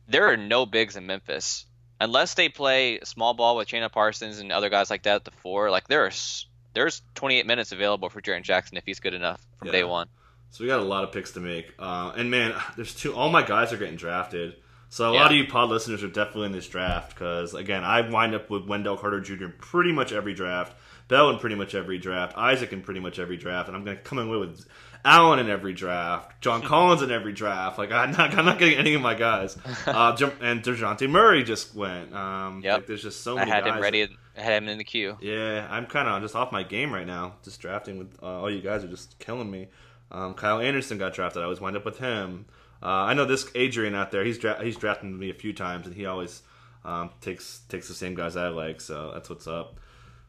[0.08, 1.66] there are no bigs in Memphis
[2.00, 5.32] unless they play small ball with Chandler Parsons and other guys like that at the
[5.32, 5.70] four.
[5.72, 9.72] Like there's there's 28 minutes available for Jaren Jackson if he's good enough from Yeah.
[9.74, 10.08] day one.
[10.50, 13.14] So we got a lot of picks to make, uh, and man, there's two.
[13.16, 14.56] All my guys are getting drafted.
[14.90, 15.22] So a Yeah.
[15.22, 18.50] lot of you pod listeners are definitely in this draft because again, I wind up
[18.50, 19.48] with Wendell Carter Jr.
[19.60, 20.76] pretty much every draft,
[21.08, 23.98] Bell in pretty much every draft, Isaac in pretty much every draft, and I'm going
[23.98, 24.68] to come in with
[25.06, 27.78] Allen in every draft, John Collins in every draft.
[27.78, 29.58] Like I'm not, I'm not getting any of my guys.
[29.86, 32.14] Uh, and Dejounte Murray just went.
[32.16, 32.78] Um, Yep.
[32.78, 33.52] like, there's just so many.
[33.52, 34.18] I had guys him ready.
[34.38, 35.18] I had him in the queue.
[35.22, 37.36] yeah, I'm kind of just off my game right now.
[37.44, 39.68] Just drafting with uh, all you guys are just killing me.
[40.12, 41.42] Um, Kyle Anderson got drafted.
[41.42, 42.46] I always wind up with him.
[42.82, 44.24] Uh, I know this Adrian out there.
[44.24, 46.42] He's dra- he's drafted me a few times, and he always
[46.86, 48.82] um, takes takes the same guys I like.
[48.82, 49.80] So that's what's up.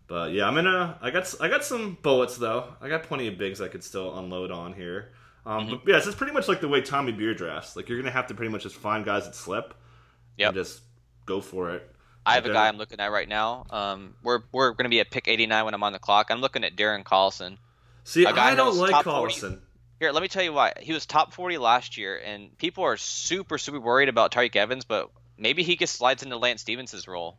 [0.06, 0.98] But yeah, I'm in a.
[1.00, 2.74] I got I got some bullets though.
[2.80, 5.12] I got plenty of bigs I could still unload on here.
[5.46, 7.76] Um, But yeah, it's pretty much like the way Tommy Beer drafts.
[7.76, 9.74] Like you're gonna have to pretty much just find guys that slip.
[10.36, 10.48] Yep.
[10.48, 10.82] And just
[11.26, 11.90] go for it.
[12.26, 13.66] I have a guy I'm looking at right now.
[13.70, 16.30] Um, we're we're going to be at pick 89 when I'm on the clock.
[16.30, 17.58] I'm looking at Darren Collison.
[18.04, 19.34] See, I don't like top 40.
[19.34, 19.60] Collison.
[20.00, 20.72] Here, let me tell you why.
[20.80, 24.84] He was top 40 last year, and people are super super worried about Tyreke Evans,
[24.84, 27.36] but maybe he just slides into Lance Stevens' role.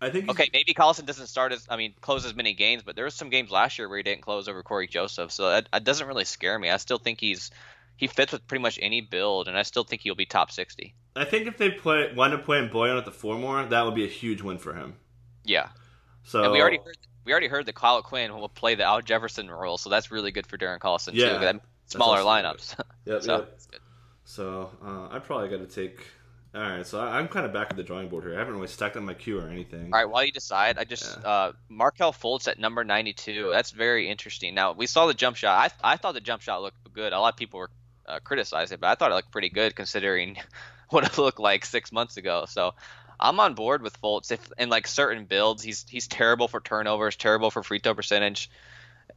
[0.00, 2.94] I think Okay, maybe Collison doesn't start as I mean close as many games, but
[2.96, 5.68] there was some games last year where he didn't close over Cory Joseph, so that,
[5.72, 6.70] that doesn't really scare me.
[6.70, 7.50] I still think he's
[7.96, 10.94] he fits with pretty much any build, and I still think he'll be top 60.
[11.16, 13.96] I think if they play wind up playing Bojan at the four more, that would
[13.96, 14.94] be a huge win for him.
[15.44, 15.68] Yeah,
[16.24, 19.02] So and we already heard we already heard that Kyle Quinn will play the Al
[19.02, 21.38] Jefferson role, so that's really good for Darren Collison Yeah, too.
[21.40, 22.74] That smaller lineups.
[23.06, 23.60] Yep, so yep.
[24.24, 26.06] So uh, I probably got to take.
[26.54, 28.34] All right, so I, I'm kind of back at the drawing board here.
[28.34, 29.92] I haven't really stacked on my queue or anything.
[29.92, 31.28] All right, while you decide, I just Yeah.
[31.28, 33.50] uh, Markelle Fultz at number 92.
[33.52, 34.54] That's very interesting.
[34.54, 35.72] Now we saw the jump shot.
[35.82, 37.12] I I thought the jump shot looked good.
[37.12, 37.70] A lot of people were
[38.06, 40.38] uh, criticizing it, but I thought it looked pretty good considering
[40.90, 42.46] what it looked like six months ago.
[42.48, 42.74] So
[43.20, 44.32] I'm on board with Fultz.
[44.32, 48.50] If in like certain builds, he's he's terrible for turnovers, terrible for free throw percentage.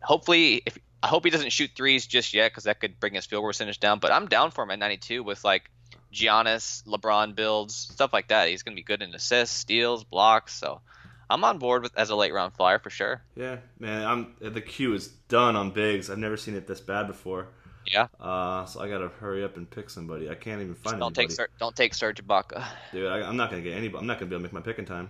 [0.01, 3.25] Hopefully, if I hope he doesn't shoot threes just yet because that could bring his
[3.25, 3.99] field goal percentage down.
[3.99, 5.69] But I'm down for him at 92 with like
[6.13, 8.49] Giannis, LeBron builds, stuff like that.
[8.49, 10.53] He's going to be good in assists, steals, blocks.
[10.53, 10.81] So
[11.29, 13.21] I'm on board with as a late round flyer for sure.
[13.35, 16.09] Yeah, man, I'm the queue is done on bigs.
[16.09, 17.47] I've never seen it this bad before.
[17.91, 18.07] Yeah.
[18.19, 20.29] Uh, so I gotta hurry up and pick somebody.
[20.29, 21.27] I can't even find Don't anybody.
[21.29, 22.63] take Ser- don't take Serge Ibaka.
[22.91, 23.87] Dude, I, I'm not gonna get any.
[23.87, 25.09] I'm not gonna be able to make my pick in time.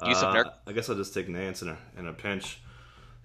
[0.00, 0.52] Jusuf Uh, Nurk?
[0.66, 2.60] I guess I'll just take Nance in a in a pinch.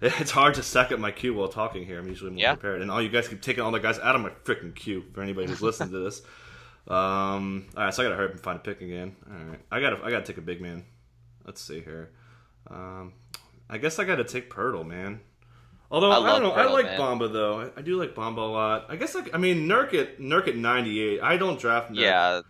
[0.04, 2.00] It's hard to stack up my queue while talking here.
[2.00, 2.54] I'm usually more Yeah.
[2.54, 5.04] prepared, and all you guys keep taking all the guys out of my freaking queue.
[5.14, 6.22] For anybody who's listening to this,
[6.88, 9.16] um, all right, so I gotta hurry up and find a pick again.
[9.30, 10.84] All right, I gotta I gotta take a big man.
[11.44, 12.10] Let's see here.
[12.68, 13.12] Um,
[13.70, 15.20] I guess I gotta take Poeltl, man.
[15.90, 17.00] Although I I, don't know, I like man.
[17.00, 17.60] Bamba though.
[17.60, 18.86] I, I do like Bamba a lot.
[18.88, 21.20] I guess like I mean Nurk at Nurk at 98.
[21.22, 22.00] I don't draft Nurk.
[22.00, 22.40] Yeah,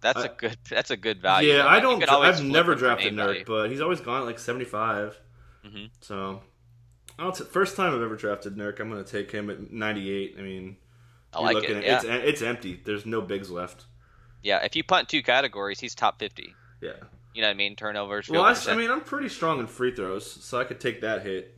[0.00, 1.50] that's a I- good that's a good value.
[1.52, 1.68] Yeah, though.
[1.68, 2.08] I don't.
[2.08, 5.18] I've never drafted Nurk, but he's always gone at like 75.
[5.66, 5.90] Mhm.
[6.00, 6.42] So,
[7.18, 10.36] I'll t- first time I've ever drafted Nurk, I'm to take him at 98.
[10.38, 10.76] I mean,
[11.36, 11.84] I you're like looking it.
[11.84, 12.14] at Yeah.
[12.14, 12.80] it's it's empty.
[12.84, 13.84] There's no bigs left.
[14.42, 16.54] yeah, if you punt two categories, he's top 50.
[16.80, 16.92] Yeah.
[17.32, 17.74] You know what I mean?
[17.76, 18.28] Turnovers.
[18.28, 18.54] Well, I.
[18.68, 21.52] I mean, I'm pretty strong in free throws, so I could take that hit.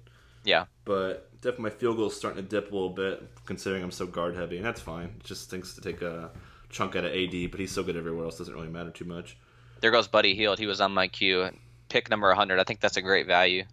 [0.45, 0.65] yeah.
[0.87, 4.35] But definitely my field goal's starting to dip a little bit, considering I'm so guard
[4.37, 5.15] heavy, and that's fine.
[5.21, 6.31] It just thinks to take a
[6.71, 9.37] chunk out of AD, but he's so good everywhere else, doesn't really matter too much.
[9.81, 10.59] There goes Buddy Hield.
[10.59, 11.51] He was on my queue.
[11.91, 12.59] Pick number 100.
[12.59, 13.65] I think that's a great value.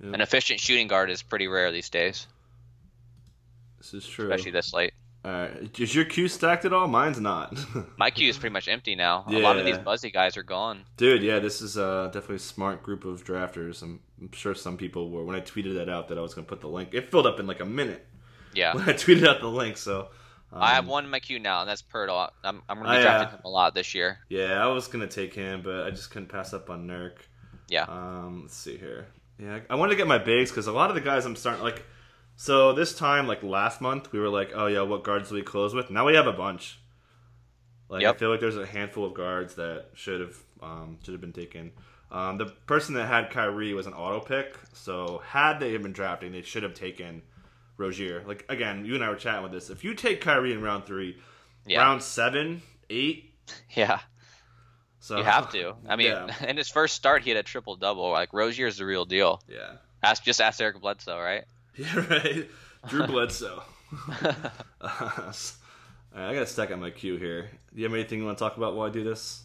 [0.00, 0.10] Yeah.
[0.12, 2.26] An efficient shooting guard is pretty rare these days,
[3.78, 4.26] This is true.
[4.30, 4.92] especially this late.
[5.24, 6.88] Is your queue stacked at all?
[6.88, 7.56] Mine's not.
[7.96, 9.24] My queue is pretty much empty now.
[9.28, 10.84] A lot of these buzzy guys are gone.
[10.96, 13.82] Dude, yeah, this is uh, definitely a smart group of drafters.
[13.82, 16.44] I'm, I'm sure some people were when I tweeted that out that I was going
[16.44, 16.90] to put the link.
[16.92, 18.04] It filled up in like a minute
[18.52, 18.74] Yeah.
[18.74, 19.76] when I tweeted out the link.
[19.76, 20.08] So
[20.52, 22.30] um, I have one in my queue now, and that's Poeltl.
[22.42, 24.18] I'm, I'm going to I, be drafting uh, him a lot this year.
[24.28, 27.18] Yeah, I was going to take him, but I just couldn't pass up on Nurk.
[27.68, 27.84] Yeah.
[27.84, 29.06] Um, let's see here.
[29.38, 31.62] Yeah, I wanted to get my bigs because a lot of the guys I'm starting
[31.62, 31.84] like.
[32.42, 35.42] So this time, like last month, we were like, "Oh yeah, what guards do we
[35.42, 36.80] close with?" Now we have a bunch.
[37.88, 41.20] Like I feel like there's a handful of guards that should have um, should have
[41.20, 41.70] been taken.
[42.10, 46.32] Um, the person that had Kyrie was an auto pick, so had they been drafting,
[46.32, 47.22] they should have taken
[47.76, 48.24] Rozier.
[48.26, 49.70] Like again, you and I were chatting with this.
[49.70, 51.18] If you take Kyrie in round three,
[51.64, 51.82] Yeah.
[51.82, 53.32] round seven, eight.
[53.70, 54.00] Yeah,
[54.98, 55.76] So you have to.
[55.88, 58.10] I mean, yeah, in his first start, he had a triple double.
[58.10, 59.40] Like Rozier's the real deal.
[59.46, 61.44] yeah, Ask just ask Eric Bledsoe, right?
[61.76, 62.48] yeah, right.
[62.88, 63.62] Drew Bledsoe.
[64.10, 64.32] Uh,
[66.14, 67.50] All right, I got to stack on my queue here.
[67.74, 69.44] Do you have anything you want to talk about while I do this?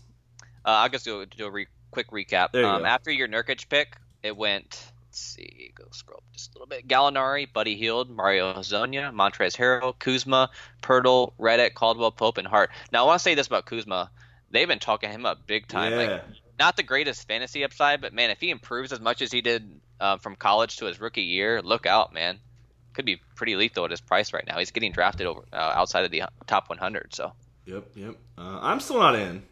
[0.66, 2.50] Uh, I'll just do, do a re- quick recap.
[2.54, 2.86] You um.
[2.86, 4.92] After your Nurkic pick, it went.
[5.06, 6.88] Let's see, go scroll up just a little bit.
[6.88, 10.50] Gallinari, Buddy Hield, Mario Hezonja, Montrezl Harrell, Kuzma,
[10.82, 12.72] Poeltl, Redick, Caldwell Pope, and Hart.
[12.92, 14.12] Now I want to say this about Kuzma.
[14.52, 15.94] They've been talking him up big time.
[15.94, 16.24] yeah, Like
[16.60, 19.80] not the greatest fantasy upside, but man, if he improves as much as he did
[20.00, 22.40] uh, from college to his rookie year, look out, man.
[22.94, 24.58] Could be pretty lethal at his price right now.
[24.58, 27.14] He's getting drafted over uh, outside of the top 100.
[27.14, 27.34] So
[27.66, 28.16] yep, yep.
[28.38, 29.44] Uh, I'm still not in.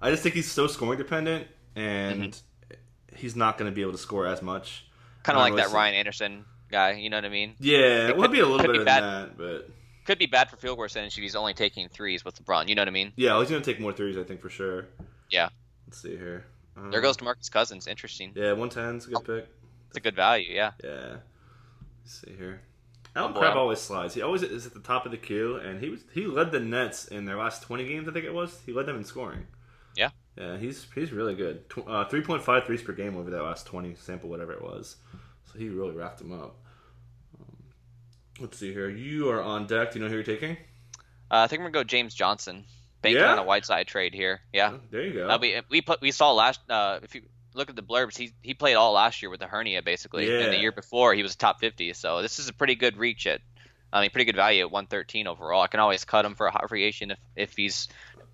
[0.00, 1.46] I just think he's so scoring dependent,
[1.76, 3.16] and Mm-hmm.
[3.16, 4.86] he's not going to be able to score as much.
[5.22, 6.92] kind of like really that see- Ryan Anderson guy.
[6.92, 7.54] You know what I mean?
[7.60, 9.02] Yeah, It it would be a little bit better be than bad.
[9.02, 9.70] that, but
[10.06, 12.68] Could be bad for field goal percentage if he's only taking threes with LeBron.
[12.68, 13.12] You know what I mean?
[13.16, 14.86] yeah, he's going to take more threes, I think, for sure.
[15.30, 15.48] Yeah.
[15.86, 16.44] Let's see here.
[16.76, 17.86] Um, There goes to DeMarcus Cousins.
[17.86, 18.32] Interesting.
[18.34, 19.48] Yeah, 110 is a good pick.
[19.88, 20.52] It's a good value.
[20.52, 20.72] Yeah.
[20.82, 21.16] Yeah.
[22.02, 22.60] Let's see here.
[23.16, 23.40] Alan boy.
[23.40, 24.14] Crabbe always slides.
[24.14, 26.58] He always is at the top of the queue, and he was he led the
[26.58, 28.60] Nets in their last 20 games, I think it was.
[28.66, 29.46] He led them in scoring.
[29.94, 30.10] Yeah.
[30.36, 31.68] Yeah, he's he's really good.
[31.70, 34.96] Tw- uh, 3.5 threes per game over that last 20 sample, whatever it was.
[35.52, 36.56] So he really racked them up.
[37.40, 37.56] Um,
[38.40, 38.88] let's see here.
[38.90, 39.92] You are on deck.
[39.92, 40.56] Do you know who you're taking?
[41.30, 42.64] Uh, I think I'm gonna go James Johnson.
[43.04, 43.32] Banking Yeah?
[43.32, 44.40] on a Whiteside trade here.
[44.52, 44.72] Yeah.
[44.74, 45.28] Oh, there you go.
[45.28, 46.60] Uh, we we put we saw last.
[46.68, 47.22] Uh, if you
[47.54, 50.52] look at the blurbs, he he played all last year with a hernia basically, and
[50.52, 51.92] the year before he was top 50.
[51.92, 53.40] So this is a pretty good reach at.
[53.92, 55.62] I mean, pretty good value at 113 overall.
[55.62, 57.86] I can always cut him for a hot free agent if if he's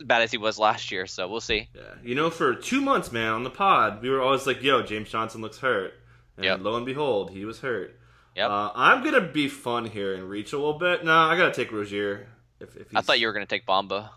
[0.02, 1.06] bad as he was last year.
[1.06, 1.68] So we'll see.
[1.74, 4.80] Yeah, you know, for two months, man, on the pod, we were always like, "Yo,
[4.82, 5.92] James Johnson looks hurt,"
[6.36, 6.60] and Yep.
[6.62, 7.94] lo and behold, he was hurt.
[8.36, 8.48] Yep.
[8.48, 11.04] Uh, I'm gonna be fun here and reach a little bit.
[11.04, 12.26] No, I gotta take Rozier.
[12.58, 14.08] If, if he's, I thought you were gonna take Bamba.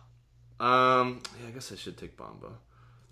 [0.63, 2.54] Um, yeah, I guess I should take Bamba.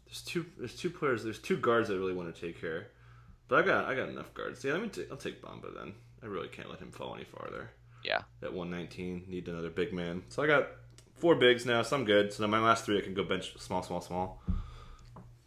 [0.06, 0.46] There's two.
[0.58, 1.24] There's two players.
[1.24, 2.88] There's two guards I really want to take here,
[3.50, 4.64] but I got I got enough guards.
[4.64, 4.88] Yeah, let me.
[4.88, 5.94] T- I'll take Bamba then.
[6.24, 7.70] I really can't let him fall any farther.
[8.04, 8.22] Yeah.
[8.42, 10.24] At 119, need another big man.
[10.30, 10.68] So I got
[11.16, 12.34] four bigs now, so I'm good.
[12.34, 14.42] So now my last three, I can go bench small, small, small.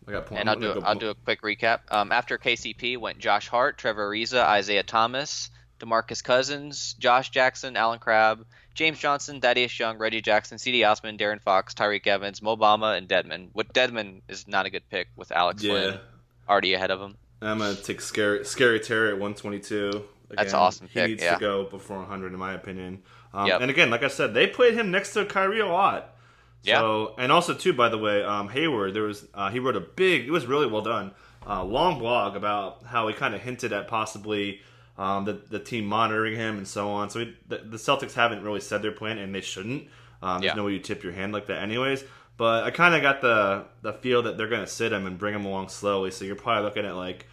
[0.06, 0.40] I got point.
[0.40, 1.80] And I'll do I'll do a quick recap.
[1.90, 5.48] Um, after KCP went Josh Hart, Trevor Ariza, Isaiah Thomas,
[5.80, 11.40] DeMarcus Cousins, Josh Jackson, Allen Crabbe, James Johnson, Thaddeus Young, Reggie Jackson, Cedi Osman, De'Aaron
[11.40, 13.48] Fox, Tyreke Evans, Mo Bamba, and Dedmon.
[13.52, 15.70] What Dedmon is not a good pick with Alex Yeah.
[15.72, 16.00] Flynn
[16.48, 17.16] already ahead of him.
[17.42, 19.90] I'm gonna take scary scary Terry at 122.
[20.30, 21.34] That's Again, an awesome He pick, needs yeah.
[21.34, 23.02] to go before 100, in my opinion.
[23.32, 23.60] Um, Yep.
[23.60, 26.16] And again, like I said, they played him next to Kyrie a lot.
[26.62, 26.78] Yeah.
[26.80, 29.80] So, and also too, by the way, um, Hayward, there was uh, he wrote a
[29.80, 30.26] big.
[30.26, 31.12] It was really well done.
[31.46, 34.62] Uh, long blog about how he kind of hinted at possibly
[34.96, 37.10] um, the the team monitoring him and so on.
[37.10, 39.88] So he, the, the Celtics haven't really said their plan, and they shouldn't.
[40.22, 42.04] Um, there's no way you tip your hand like that, anyways.
[42.36, 45.34] But I kind of got the the feel that they're gonna sit him and bring
[45.34, 46.10] him along slowly.
[46.10, 47.26] So you're probably looking at like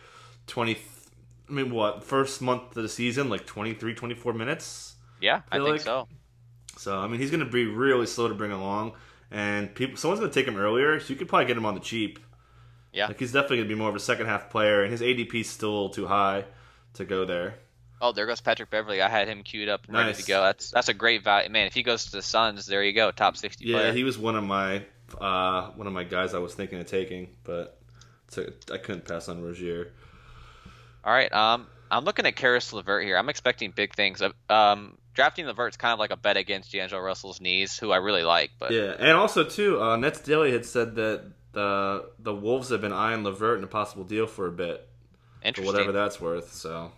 [0.47, 0.77] 20.
[1.49, 4.95] I mean, what first month of the season, like 23, 24 minutes.
[5.19, 6.07] Yeah, I Feel think like- so.
[6.77, 8.93] So I mean, he's going to be really slow to bring along,
[9.29, 11.75] and people, someone's going to take him earlier, so you could probably get him on
[11.75, 12.17] the cheap.
[12.93, 13.07] Yeah.
[13.07, 15.47] like he's definitely going to be more of a second half player, and his ADP's
[15.49, 16.45] still too high
[16.95, 17.55] to go there.
[18.01, 19.01] Oh, there goes Patrick Beverley.
[19.01, 20.41] I had him queued up and ready to go.
[20.41, 21.67] That's that's a great value, man.
[21.67, 23.93] If he goes to the Suns, there you go, top 60 Yeah, player.
[23.93, 24.83] he was one of my
[25.19, 27.77] uh, one of my guys I was thinking of taking, but
[28.71, 29.91] I couldn't pass on Rozier.
[31.03, 31.31] All right.
[31.31, 33.17] Um, I'm looking at Caris LeVert here.
[33.17, 34.21] I'm expecting big things.
[34.49, 38.23] Um, drafting LeVert's kind of like a bet against D'Angelo Russell's knees, who I really
[38.23, 38.51] like.
[38.59, 41.23] But Yeah, and also too, uh, Nets Daily had said that
[41.53, 44.87] the the Wolves have been eyeing LeVert in a possible deal for a bit,
[45.55, 46.53] for whatever that's worth.
[46.53, 46.91] So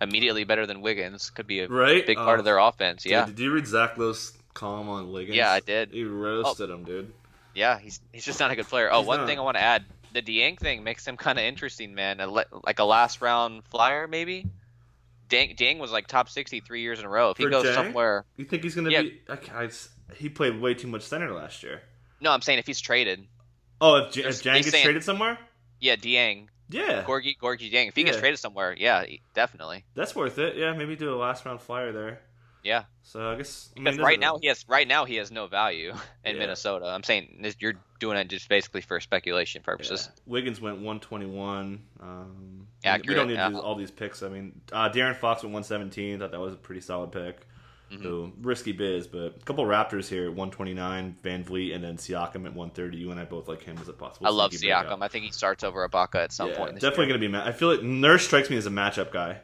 [0.00, 3.02] Immediately better than Wiggins could be a right, big part Uh, of their offense.
[3.02, 5.36] Dude, Yeah, did you read Zach Lowe's column on Wiggins?
[5.36, 5.90] Yeah, I did.
[5.92, 7.12] He roasted him, dude.
[7.54, 7.78] yeah.
[7.78, 8.88] He's he's just not a good player.
[8.90, 9.26] Oh, He's one not.
[9.26, 12.20] thing I want to add: the Dieng thing makes him kind of interesting, man.
[12.20, 14.46] A le- like a last round flyer, maybe.
[15.28, 17.30] Dang, Dieng was like top 60 three years in a row.
[17.30, 19.02] If he For goes somewhere, You think he's gonna Yeah.
[19.02, 19.20] be?
[19.28, 19.70] I, I,
[20.16, 21.82] he played way too much center last year.
[22.20, 23.26] no, I'm saying if he's traded,
[23.80, 25.38] Oh, if, J- if Dieng gets saying- traded somewhere,
[25.80, 27.88] yeah, Dieng, yeah, Gorgui, Gorgui Dieng.
[27.88, 29.04] If he gets traded somewhere, yeah,
[29.34, 30.56] definitely, that's worth it.
[30.56, 32.20] Yeah, maybe do a last round flyer there.
[32.62, 32.84] yeah.
[33.02, 35.90] So I guess I mean, right now he has right now he has no value
[36.24, 36.40] in Yeah.
[36.42, 36.86] Minnesota.
[36.86, 39.66] I'm saying this, you're doing it just basically for speculation Yeah.
[39.72, 40.08] purposes.
[40.26, 41.82] Wiggins went 121.
[42.00, 43.48] Um, Accurate, We don't need yeah.
[43.48, 44.22] to do all these picks.
[44.22, 46.20] I mean, uh, De'Aaron Fox went 117.
[46.20, 47.46] Thought that was a pretty solid pick.
[47.92, 48.02] Mhm.
[48.02, 52.54] So risky biz, but a couple Raptors here at 129, VanVleet, and then Siakam at
[52.54, 52.96] 130.
[52.98, 54.26] You and I both like him as a possible.
[54.26, 54.86] I love breakout.
[54.86, 55.02] Siakam.
[55.02, 56.74] I think he starts over Ibaka at some Yeah, point.
[56.74, 57.32] This definitely going to be.
[57.32, 59.38] Ma- I feel like Nurse strikes me as a matchup guy.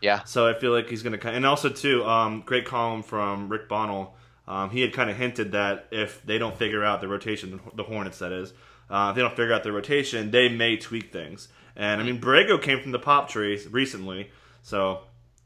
[0.00, 0.24] Yeah.
[0.24, 1.28] So I feel like he's going to.
[1.28, 4.16] And also too, um, great column from Rick Bonnell.
[4.48, 7.84] Um, he had kind of hinted that if they don't figure out the rotation, the
[7.84, 8.52] Hornets that is,
[8.90, 11.46] uh, if they don't figure out the rotation, they may tweak things.
[11.76, 14.30] And I mean, Borrego came from the pop tree recently,
[14.62, 15.02] so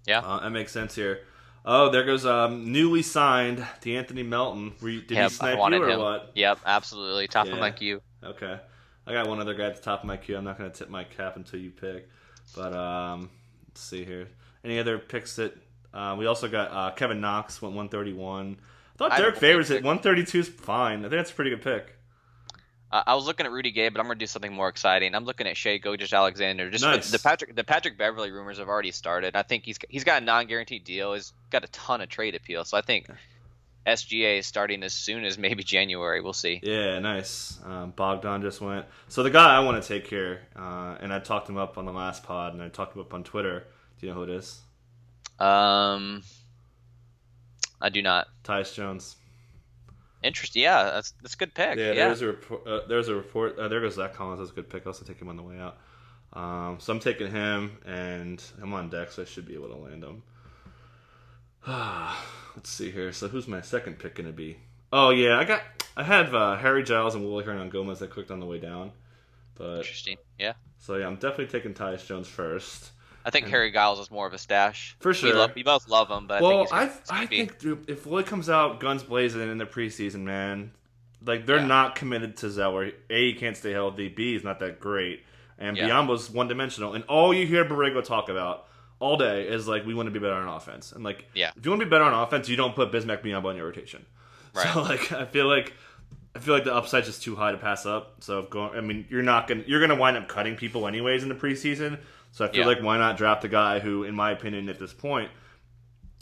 [0.06, 0.20] Yeah.
[0.20, 1.20] uh, that makes sense here.
[1.68, 4.74] Oh, there goes um, newly signed De'Anthony Melton.
[4.81, 5.98] Were you, did Yep, he snipe you or him.
[5.98, 6.31] what?
[6.37, 7.26] Yep, absolutely.
[7.26, 8.00] Top of my queue.
[8.22, 8.61] Okay.
[9.05, 10.37] I got one other guy at the top of my queue.
[10.37, 12.09] I'm not going to tip my cap until you pick.
[12.55, 13.31] But um,
[13.68, 14.29] let's see here.
[14.64, 15.57] Any other picks that
[15.92, 16.70] uh, we also got?
[16.70, 18.59] Uh, Kevin Knox went 131.
[18.61, 21.00] I thought Derrick Favors at 132 is fine.
[21.00, 21.95] I think that's a pretty good pick.
[22.90, 25.14] Uh, I was looking at Rudy Gay, but I'm gonna do something more exciting.
[25.14, 26.70] I'm looking at Shai Gilgeous-Alexander.
[26.70, 27.11] Just Nice.
[27.11, 29.35] the Patrick the Patrick Beverley rumors have already started.
[29.35, 31.14] I think he's he's got a non-guaranteed deal.
[31.14, 32.64] He's got a ton of trade appeal.
[32.64, 33.09] So I think
[33.87, 36.20] SGA is starting as soon as maybe January.
[36.20, 36.61] We'll see.
[36.62, 37.59] Yeah, nice.
[37.64, 38.87] Um, Bogdan just went.
[39.09, 41.87] So the guy I want to take here, uh, and I talked him up on
[41.87, 43.64] the last pod, and I talked him up on Twitter.
[44.01, 44.61] Do you know who it is?
[45.38, 46.22] Um,
[47.81, 48.29] I do not.
[48.44, 49.16] Tyus Jones.
[50.26, 50.62] Interesting.
[50.62, 51.78] Yeah, that's that's a good pick.
[51.78, 52.06] Yeah, Yeah.
[52.06, 52.66] there's a report.
[52.66, 53.58] Uh, there's a report.
[53.58, 54.40] Uh, there goes Zach Collins.
[54.40, 54.82] That's a good pick.
[54.84, 55.78] I'll also take him on the way out.
[56.32, 59.76] Um, so I'm taking him, and I'm on deck, so I should be able to
[59.76, 60.22] land him.
[61.66, 63.12] Let's see here.
[63.12, 64.58] So who's my second pick going to be?
[64.92, 65.62] Oh yeah, I got.
[65.96, 68.02] I have uh, Harry Giles and Willy Hernangomez.
[68.02, 68.92] I clicked on the way down,
[69.54, 70.16] but Interesting.
[70.38, 70.52] Yeah.
[70.78, 72.90] so yeah, I'm definitely taking Tyus Jones first.
[73.26, 74.96] I think Harry Giles is more of a stash.
[75.00, 75.34] For We, sure.
[75.34, 78.06] love, we both love him, but well, I I think I gonna think dude, if
[78.06, 80.70] Willy comes out guns blazing in the preseason, man,
[81.24, 81.66] like they're Yeah.
[81.66, 82.92] not committed to Zeller.
[83.10, 84.08] A, he can't stay healthy.
[84.08, 85.24] B, he's not that great.
[85.58, 85.88] And Yeah.
[85.88, 86.94] Biyombo's one dimensional.
[86.94, 88.68] And all you hear Borrego talk about
[89.00, 90.92] all day is like we want to be better on offense.
[90.92, 91.50] And like Yeah.
[91.56, 93.66] if you want to be better on offense, you don't put Bismack Biyombo in your
[93.66, 94.06] rotation.
[94.54, 94.72] Right.
[94.72, 95.74] So like I feel like
[96.34, 98.16] I feel like the upside's just too high to pass up.
[98.22, 101.22] So if going, I mean, you're not gonna you're gonna wind up cutting people anyways
[101.22, 101.98] in the preseason.
[102.37, 102.66] So I feel Yeah.
[102.66, 105.31] like why not draft a guy who, in my opinion, at this point,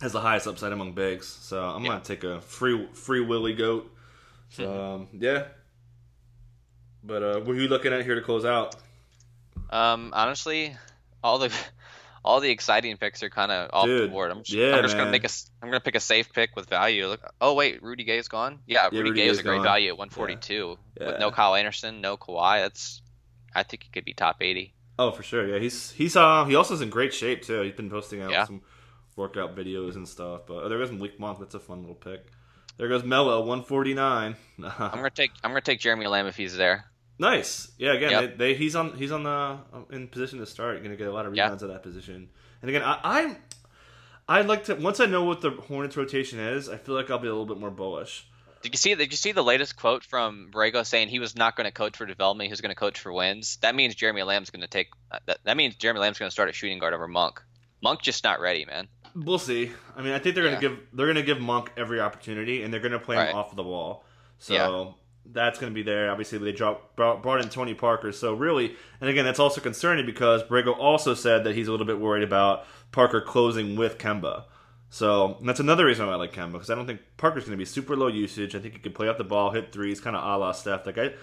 [0.00, 1.26] has the highest upside among bigs.
[1.26, 1.90] So I'm Yeah.
[1.90, 3.92] gonna take a free free Willy goat.
[4.50, 5.48] So um, yeah.
[7.02, 8.76] But uh, what are you looking at here to close out?
[9.70, 10.76] Um, honestly,
[11.24, 11.52] all the
[12.24, 14.30] all the exciting picks are kind of off the board.
[14.30, 15.30] I'm just, yeah, I'm just gonna make a
[15.62, 17.08] I'm gonna pick a safe pick with value.
[17.08, 18.60] Look, oh wait, Rudy Gay's gone.
[18.66, 19.64] Yeah, Yeah, Rudy, Rudy Gay is a great gone.
[19.64, 21.06] value at 142 Yeah.
[21.08, 22.60] with no Kyle Anderson, no Kawhi.
[22.60, 23.02] That's
[23.52, 24.72] I think he could be top 80.
[24.98, 25.46] Oh, for sure.
[25.46, 27.60] Yeah, he's he's uh he also is in great shape too.
[27.62, 28.44] He's been posting out Yeah.
[28.44, 28.62] some
[29.16, 30.42] workout videos and stuff.
[30.46, 31.40] But oh, there goes Week Month.
[31.40, 32.26] That's a fun little pick.
[32.76, 34.36] There goes Mello, 149.
[34.62, 36.84] I'm gonna take I'm gonna take Jeremy Lamb if he's there.
[37.18, 37.70] Nice.
[37.78, 37.92] Yeah.
[37.94, 38.20] Again, Yep.
[38.38, 39.58] they, they he's on he's on the
[39.90, 40.74] in position to start.
[40.76, 41.44] You're gonna get a lot of Yeah.
[41.44, 42.28] rebounds at that position.
[42.62, 43.36] And again, I, I'm
[44.28, 47.18] I like to once I know what the Hornets rotation is, I feel like I'll
[47.18, 48.26] be a little bit more bullish.
[48.64, 48.94] Did you see?
[48.94, 51.98] Did you see the latest quote from Borrego saying he was not going to coach
[51.98, 52.46] for development?
[52.48, 53.58] He was going to coach for wins.
[53.58, 54.88] That means Jeremy Lamb's going to take.
[55.12, 57.42] uh, That, that means Jeremy Lamb's going to start at shooting guard over Monk.
[57.82, 58.88] Monk just not ready, man.
[59.14, 59.70] We'll see.
[59.94, 60.60] I mean, I think they're gonna Yeah.
[60.60, 63.34] give they're gonna give Monk every opportunity, and they're gonna play him Right.
[63.34, 64.04] off the wall.
[64.38, 64.92] So Yeah.
[65.26, 66.10] that's gonna be there.
[66.10, 68.10] Obviously, they dropped, brought, brought in Tony Parker.
[68.10, 71.86] So really, and again, that's also concerning because Borrego also said that he's a little
[71.86, 74.44] bit worried about Parker closing with Kemba.
[74.94, 77.60] So that's another reason why I like Kemba because I don't think Parker's going to
[77.60, 78.54] be super low usage.
[78.54, 80.86] I think he can play up the ball, hit threes, kind of a la Steph.
[80.86, 81.14] Like I,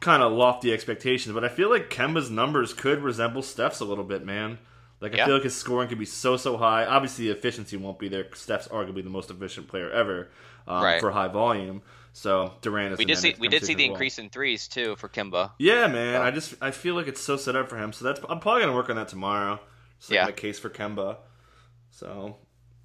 [0.00, 4.02] kind of lofty expectations, but I feel like Kemba's numbers could resemble Steph's a little
[4.02, 4.58] bit, man.
[5.00, 5.26] Like I Yeah.
[5.26, 6.84] feel like his scoring could be so so high.
[6.84, 8.26] Obviously, the efficiency won't be there.
[8.34, 10.28] Steph's arguably the most efficient player ever
[10.66, 10.98] um, Right.
[11.00, 11.82] for high volume.
[12.14, 12.98] So Durant is.
[12.98, 13.92] We did see we did see the well.
[13.92, 15.52] increase in threes too for Kemba.
[15.60, 16.20] Yeah, man.
[16.20, 17.92] I just I feel like it's so set up for him.
[17.92, 19.60] So that's I'm probably gonna work on that tomorrow.
[20.00, 20.24] Just like Yeah.
[20.24, 21.18] my case for Kemba.
[21.94, 22.36] So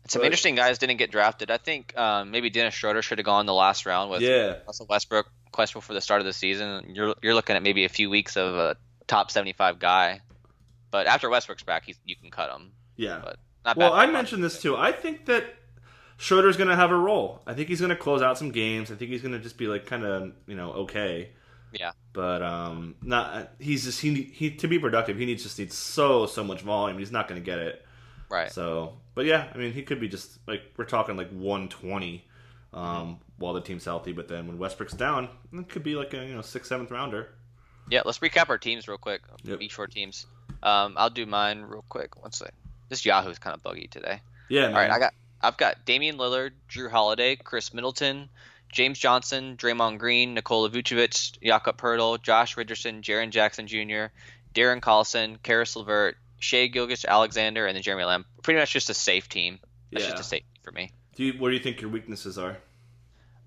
[0.08, 1.52] Some But- interesting guys didn't get drafted.
[1.52, 4.88] I think um, maybe Dennis Schroeder should have gone the last round with yeah, Russell
[4.90, 6.92] Westbrook questionable for the start of the season.
[6.96, 8.76] You're you're looking at maybe a few weeks of a
[9.08, 10.22] top 75 guy,
[10.92, 12.72] but after Westbrook's back, he's, you can cut him.
[12.96, 13.20] yeah.
[13.24, 14.78] But not Well, I mentioned this too.
[14.78, 15.44] I think that
[16.18, 17.42] Schroeder's going to have a role.
[17.46, 18.92] I think he's going to close out some games.
[18.92, 21.32] I think he's going to just be like kind of you know okay.
[21.72, 21.92] Yeah.
[22.14, 25.18] But um, not he's just he he to be productive.
[25.18, 26.98] He needs just needs so so much volume.
[26.98, 27.86] He's not going to get it.
[28.30, 28.52] Right.
[28.52, 32.26] So, but yeah, I mean, he could be just like we're talking like 120
[32.74, 34.12] um, while the team's healthy.
[34.12, 37.30] But then when Westbrook's down, it could be like a you know sixth seventh rounder.
[37.90, 39.22] Yeah, let's recap our teams real quick.
[39.44, 39.62] Yep.
[39.62, 40.28] Each four teams.
[40.62, 42.22] Um, I'll do mine real quick.
[42.22, 42.54] One sec.
[42.90, 44.22] This Yahoo's kind of buggy today.
[44.50, 48.30] Yeah, All right, I got I've got Damian Lillard, Jrue Holiday, Khris Middleton,
[48.72, 54.12] James Johnson, Draymond Green, Nikola Vucevic, Jakob Poeltl, Josh Richardson, Jaren Jackson Jr.,
[54.54, 58.26] Darren Collison, Caris LeVert, Shai Gilgeous-Alexander, and then Jeremy Lamb.
[58.44, 59.60] Pretty much just a safe team.
[59.92, 60.12] That's Yeah.
[60.12, 60.92] just a safe team for me.
[61.16, 62.58] Do you, what do you think your weaknesses are?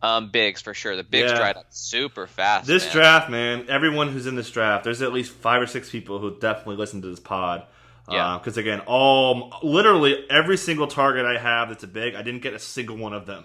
[0.02, 0.96] Um, bigs for sure.
[0.96, 1.36] The bigs Yeah.
[1.38, 2.66] dried up super fast.
[2.66, 2.92] This man.
[2.92, 6.36] draft, man, everyone who's in this draft, there's at least five or six people who
[6.38, 7.66] definitely listen to this pod.
[8.10, 8.36] Yeah.
[8.38, 12.52] Because again, all literally every single target I have that's a big, I didn't get
[12.52, 13.44] a single one of them.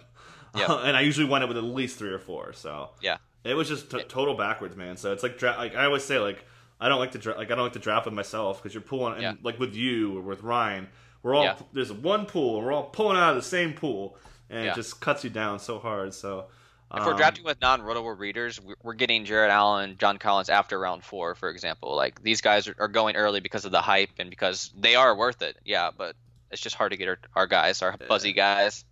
[0.56, 0.68] Yep.
[0.84, 2.54] and I usually wind up with at least three or four.
[2.54, 3.18] So Yeah.
[3.44, 4.98] it was just t- total backwards, man.
[4.98, 6.44] So it's like dra- like I always say, like
[6.80, 8.82] I don't like to dra- like I don't like to draft with myself because you're
[8.82, 9.34] pulling and Yeah.
[9.44, 10.88] like with you or with Ryan,
[11.24, 11.56] we're all Yeah.
[11.74, 14.18] there's one pool and we're all pulling out of the same pool,
[14.50, 14.72] and Yeah.
[14.72, 16.14] it just cuts you down so hard.
[16.14, 16.48] So
[16.94, 20.80] If we're um, drafting with non-Rotoworld readers, we- we're getting Jarrett Allen, John Collins after
[20.80, 21.96] round four, for example.
[21.96, 25.16] Like these guys are, are going early because of the hype and because they are
[25.16, 25.58] worth it.
[25.66, 26.16] Yeah, but
[26.52, 28.86] it's just hard to get our, our guys, our buzzy guys.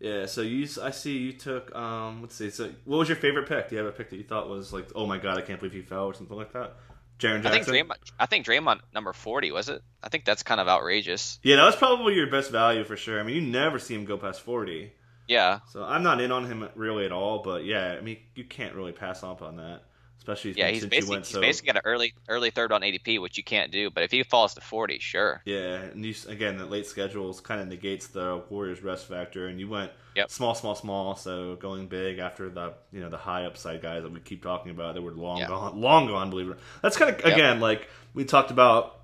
[0.00, 1.72] Yeah, so you, I see you took.
[1.76, 2.50] Um, let's see.
[2.50, 3.68] So, what was your favorite pick?
[3.68, 5.60] Do you have a pick that you thought was like, oh my god, I can't
[5.60, 6.74] believe he fell or something like that?
[7.18, 7.74] Jaren I think Jackson.
[7.74, 8.12] Draymond.
[8.18, 9.82] I think Draymond number forty was it?
[10.02, 11.38] I think that's kind of outrageous.
[11.42, 13.20] yeah, that was probably your best value for sure.
[13.20, 14.92] I mean, you never see him go past forty.
[15.28, 17.38] Yeah, So I'm not in on him really at all.
[17.42, 19.82] But yeah, I mean, you can't really pass up on that,
[20.22, 20.66] especially yeah.
[20.66, 21.40] since He's you basically went he's so.
[21.40, 23.90] basically got an early early third on ADP, which you can't do.
[23.90, 25.42] But if he falls to forty, sure.
[25.44, 29.58] Yeah, and you, again, the late schedules kind of negates the Warriors rest factor, and
[29.58, 30.30] you went Yep.
[30.30, 31.16] small, small, small.
[31.16, 34.70] So going big after the you know the high upside guys that we keep talking
[34.70, 35.48] about, they were long Yeah.
[35.48, 36.30] gone, long gone.
[36.30, 36.50] Believe it.
[36.50, 36.62] or not.
[36.82, 37.32] That's kind of Yep.
[37.34, 39.00] again like we talked about,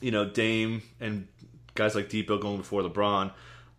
[0.00, 1.28] you know, Dame and
[1.74, 3.32] guys like Dipo going before LeBron.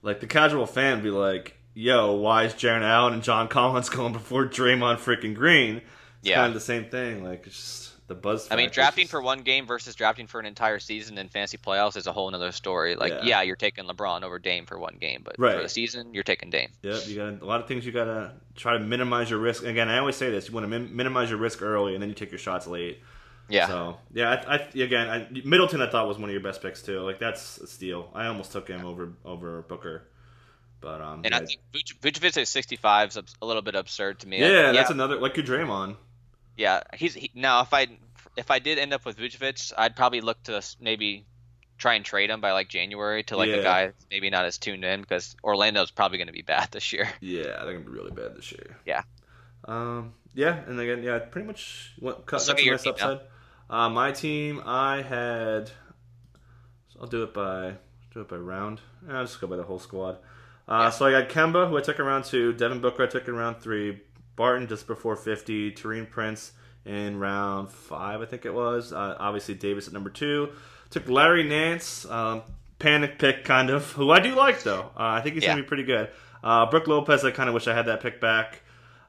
[0.03, 3.89] Like the casual fan would be like, "Yo, why is Jarrett Allen and John Collins
[3.97, 5.81] going before Draymond freaking Green?"
[6.19, 6.35] It's Yeah.
[6.35, 7.23] kind of the same thing.
[7.23, 8.47] Like it's just the buzz.
[8.49, 11.57] I mean, drafting just- for one game versus drafting for an entire season in fantasy
[11.57, 12.95] playoffs is a whole nother story.
[12.95, 13.23] Like, Yeah.
[13.23, 15.57] yeah, you're taking LeBron over Dame for one game, but Right.
[15.57, 16.69] for the season, you're taking Dame.
[16.83, 19.63] Yep, you got a lot of things you gotta try to minimize your risk.
[19.63, 22.09] Again, I always say this: you want to min- minimize your risk early, and then
[22.09, 23.01] you take your shots late.
[23.49, 23.67] Yeah.
[23.67, 26.81] So yeah, I, I again, I, Middleton I thought was one of your best picks
[26.81, 26.99] too.
[27.01, 28.09] Like that's a steal.
[28.15, 30.03] I almost took him over over Booker,
[30.81, 34.19] but um, And yeah, I think Vuc- Vucevic at 65 is a little bit absurd
[34.19, 34.39] to me.
[34.39, 35.95] yeah, I- that's another like your Draymond.
[36.57, 36.81] Yeah.
[36.95, 37.87] He's he, now if I
[38.35, 41.25] if I did end up with Vucevic, I'd probably look to maybe
[41.77, 43.55] try and trade him by like January to like Yeah.
[43.57, 46.91] a guy maybe not as tuned in because Orlando's probably going to be bad this
[46.91, 47.07] year.
[47.21, 48.77] Yeah, they're gonna be really bad this year.
[48.85, 49.03] Yeah.
[49.65, 50.13] Um.
[50.33, 53.19] Yeah, and again, yeah, pretty much what cut, Let's cut look some your team upside.
[53.69, 55.71] Uh, my team, I had.
[56.99, 57.73] I'll do it by
[58.13, 58.81] do it by round.
[59.09, 60.17] I'll just go by the whole squad.
[60.67, 60.89] Uh, Yeah.
[60.91, 62.53] So I got Kemba, who I took in round two.
[62.53, 63.99] Devin Booker, I took in round three.
[64.37, 65.71] Barton just before fifty.
[65.73, 66.53] Taurean Prince
[66.85, 68.93] in round five, I think it was.
[68.93, 70.53] Uh, obviously Davis at number two.
[70.89, 72.43] Took Larry Nance, um,
[72.79, 74.91] panic pick kind of, who I do like though.
[74.95, 75.49] Uh, I think he's Yeah.
[75.49, 76.09] gonna be pretty good.
[76.41, 78.61] Uh, Brook Lopez, I kind of wish I had that pick back.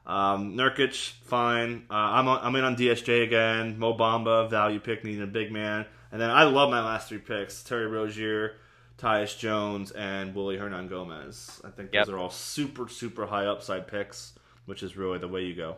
[0.05, 1.85] Um, Nurkic, fine.
[1.89, 3.77] Uh, I'm on, I'm in on DSJ again.
[3.77, 5.85] Mo Bamba, value pick, needing a big man.
[6.11, 8.55] And then I love my last three picks: Terry Rozier,
[8.97, 11.61] Tyus Jones, and Willie Hernan Gomez.
[11.63, 12.07] I think Yep.
[12.07, 14.33] those are all super super high upside picks,
[14.69, 15.77] which is really the way you go.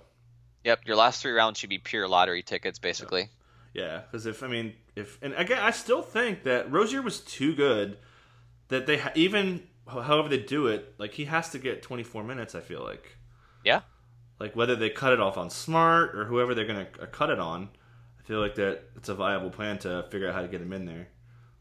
[0.66, 3.30] Yep, your last three rounds should be pure lottery tickets, basically.
[3.74, 7.56] Yeah, because if I mean if and again I still think that Rozier was too
[7.56, 7.98] good
[8.68, 12.54] that they even however they do it like he has to get 24 minutes.
[12.54, 13.18] I feel like.
[13.64, 13.82] Yeah.
[14.40, 17.30] like whether they cut it off on Smart or whoever they're going to uh, cut
[17.30, 17.70] it on,
[18.20, 20.74] I feel like that it's a viable plan to figure out how to get him
[20.74, 21.08] in there.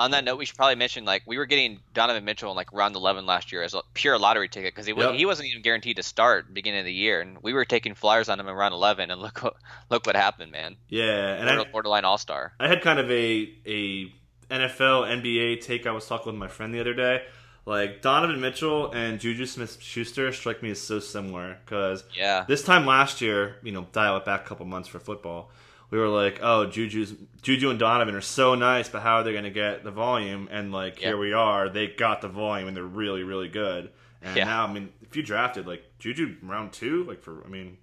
[0.01, 2.73] On that note, we should probably mention like we were getting Donovan Mitchell in like
[2.73, 5.15] round 11 last year as a pure lottery ticket because he Yep.
[5.15, 8.29] he wasn't even guaranteed to start beginning of the year, and we were taking flyers
[8.29, 9.55] on him in round 11, and look what
[9.91, 10.77] look what happened, man.
[10.89, 12.53] Yeah, and I, Borderline All Star.
[12.59, 14.13] I had kind of a a
[14.51, 15.87] NFL NBA take.
[15.87, 17.23] I was talking with my friend the other day.
[17.67, 22.45] Like Donovan Mitchell and Juju Smith Schuster strike me as so similar because Yeah.
[22.49, 25.51] this time last year, you know, dial it back a couple months for football.
[25.91, 29.32] We were like, oh, Juju's Juju and Donovan are so nice, but how are they
[29.32, 30.49] going to get the volume?
[30.51, 33.91] And like, here we are, they got the volume, and they're really, really good.
[34.22, 34.45] And Yeah.
[34.45, 37.78] now, I mean, if you drafted like Juju round two, like for, I mean,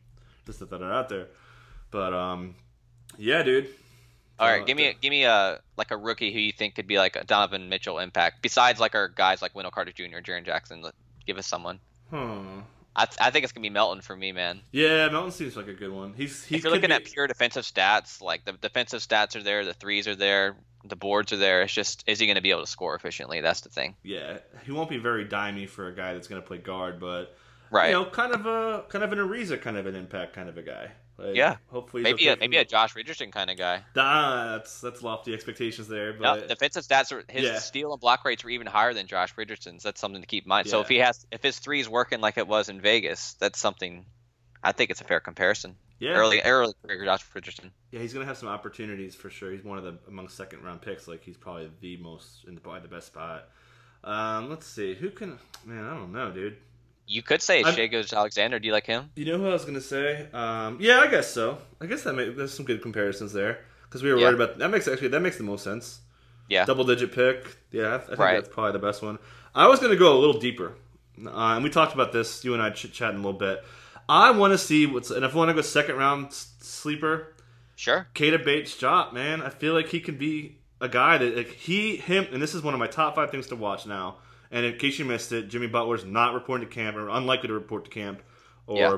[0.45, 1.27] just to throw that out there.
[1.91, 2.55] But um,
[3.17, 3.67] yeah, dude.
[4.39, 6.85] All Uh, give me a, give me a like a rookie who you think could
[6.85, 10.45] be like a Donovan Mitchell impact besides like our guys like Wendell Carter Jr., Jaren
[10.45, 10.83] Jackson.
[11.25, 11.79] Give us someone.
[12.11, 12.59] Hmm.
[12.97, 14.61] I, th- I think it's gonna be Melton for me, man.
[14.71, 16.13] Yeah, Melton seems like a good one.
[16.13, 19.43] He's he if you're looking be- at pure defensive stats, like the defensive stats are
[19.43, 21.61] there, the threes are there, the boards are there.
[21.61, 23.39] It's just is he going to be able to score efficiently?
[23.41, 26.47] That's the thing, yeah, he won't be very dimey for a guy that's going to
[26.47, 27.37] play guard, but
[27.69, 27.87] right?
[27.89, 30.57] you know, kind of a kind of an Ariza kind of an impact kind of
[30.57, 30.91] a guy.
[31.17, 31.57] Like, Yeah.
[31.71, 33.83] hopefully maybe a, maybe a Josh Richardson kind of guy.
[33.95, 37.57] Ah, that's that's lofty expectations there, But No, defensive stats are his Yeah.
[37.59, 39.81] steal and block rates were even higher than Josh Richardson's.
[39.83, 40.67] That's something to keep in mind.
[40.67, 43.59] So if he has if his three is working like it was in Vegas, that's
[43.59, 44.05] something.
[44.63, 45.75] I think it's a fair comparison.
[45.99, 47.71] yeah, Early early career Josh Richardson.
[47.91, 49.51] yeah, he's going to have some opportunities for sure.
[49.51, 51.07] He's one of the among second round picks.
[51.07, 53.49] Like he's probably the most in the probably the best spot.
[54.03, 55.39] Um, let's see who can.
[55.65, 56.57] Man, I don't know, dude.
[57.09, 58.59] You could say I'm- Shai Gilgeous-Alexander.
[58.59, 59.09] Do you like him?
[59.15, 60.27] You know who I was gonna say?
[60.33, 61.57] Um, yeah, I guess so.
[61.81, 64.25] I guess that may, there's some good comparisons there because we were Yeah.
[64.25, 64.69] worried about that.
[64.69, 66.01] Makes actually that makes the most sense.
[66.49, 66.63] Yeah.
[66.65, 67.57] double digit pick.
[67.71, 68.35] Yeah, I think Right.
[68.35, 69.19] that's probably the best one.
[69.53, 70.75] I was going to go a little deeper,
[71.25, 72.45] uh, and we talked about this.
[72.45, 73.63] You and I chit chatting a little bit.
[74.07, 77.33] I want to see what's, and if I want to go second round sleeper,
[77.75, 78.07] Sure.
[78.15, 79.41] Keita Bates-Diop, man.
[79.41, 82.61] I feel like he can be a guy that like he him and this is
[82.61, 84.17] one of my top five things to watch now.
[84.51, 87.53] And in case you missed it, Jimmy Butler's not reporting to camp or unlikely to
[87.53, 88.21] report to camp.
[88.65, 88.97] Or Yeah.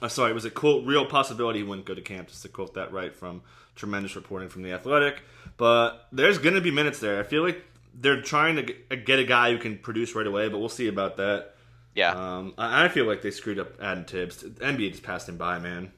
[0.00, 2.48] uh, sorry, it was a quote real possibility he wouldn't go to camp, just to
[2.48, 3.42] quote that right from
[3.74, 5.22] tremendous reporting from the athletic.
[5.56, 7.20] But there's gonna be minutes there.
[7.20, 7.64] I feel like
[7.94, 10.88] they're trying to get get a guy who can produce right away, but we'll see
[10.88, 11.54] about that.
[11.94, 12.12] Yeah.
[12.12, 14.38] Um, I I feel like they screwed up adding Thibs.
[14.38, 15.92] The NBA just passed him by, man.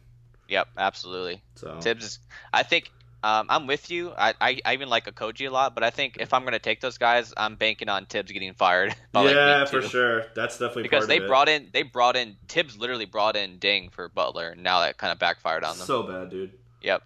[0.49, 0.68] Yep.
[0.76, 1.41] Absolutely.
[1.55, 2.18] So Thibs.
[2.53, 2.91] I think.
[3.25, 4.12] Um, I'm with you.
[4.18, 6.83] I, I, I even like Okogie a lot, but I think if I'm gonna take
[6.83, 8.95] those guys, I'm banking on Thibs getting fired.
[9.14, 10.27] like, yeah, week for sure.
[10.35, 14.11] That's definitely Because they brought in they brought in Thibs literally brought in Dieng for
[14.11, 15.87] Butler, and now that kind of backfired on them.
[15.87, 16.53] So bad, dude.
[16.83, 17.03] yep.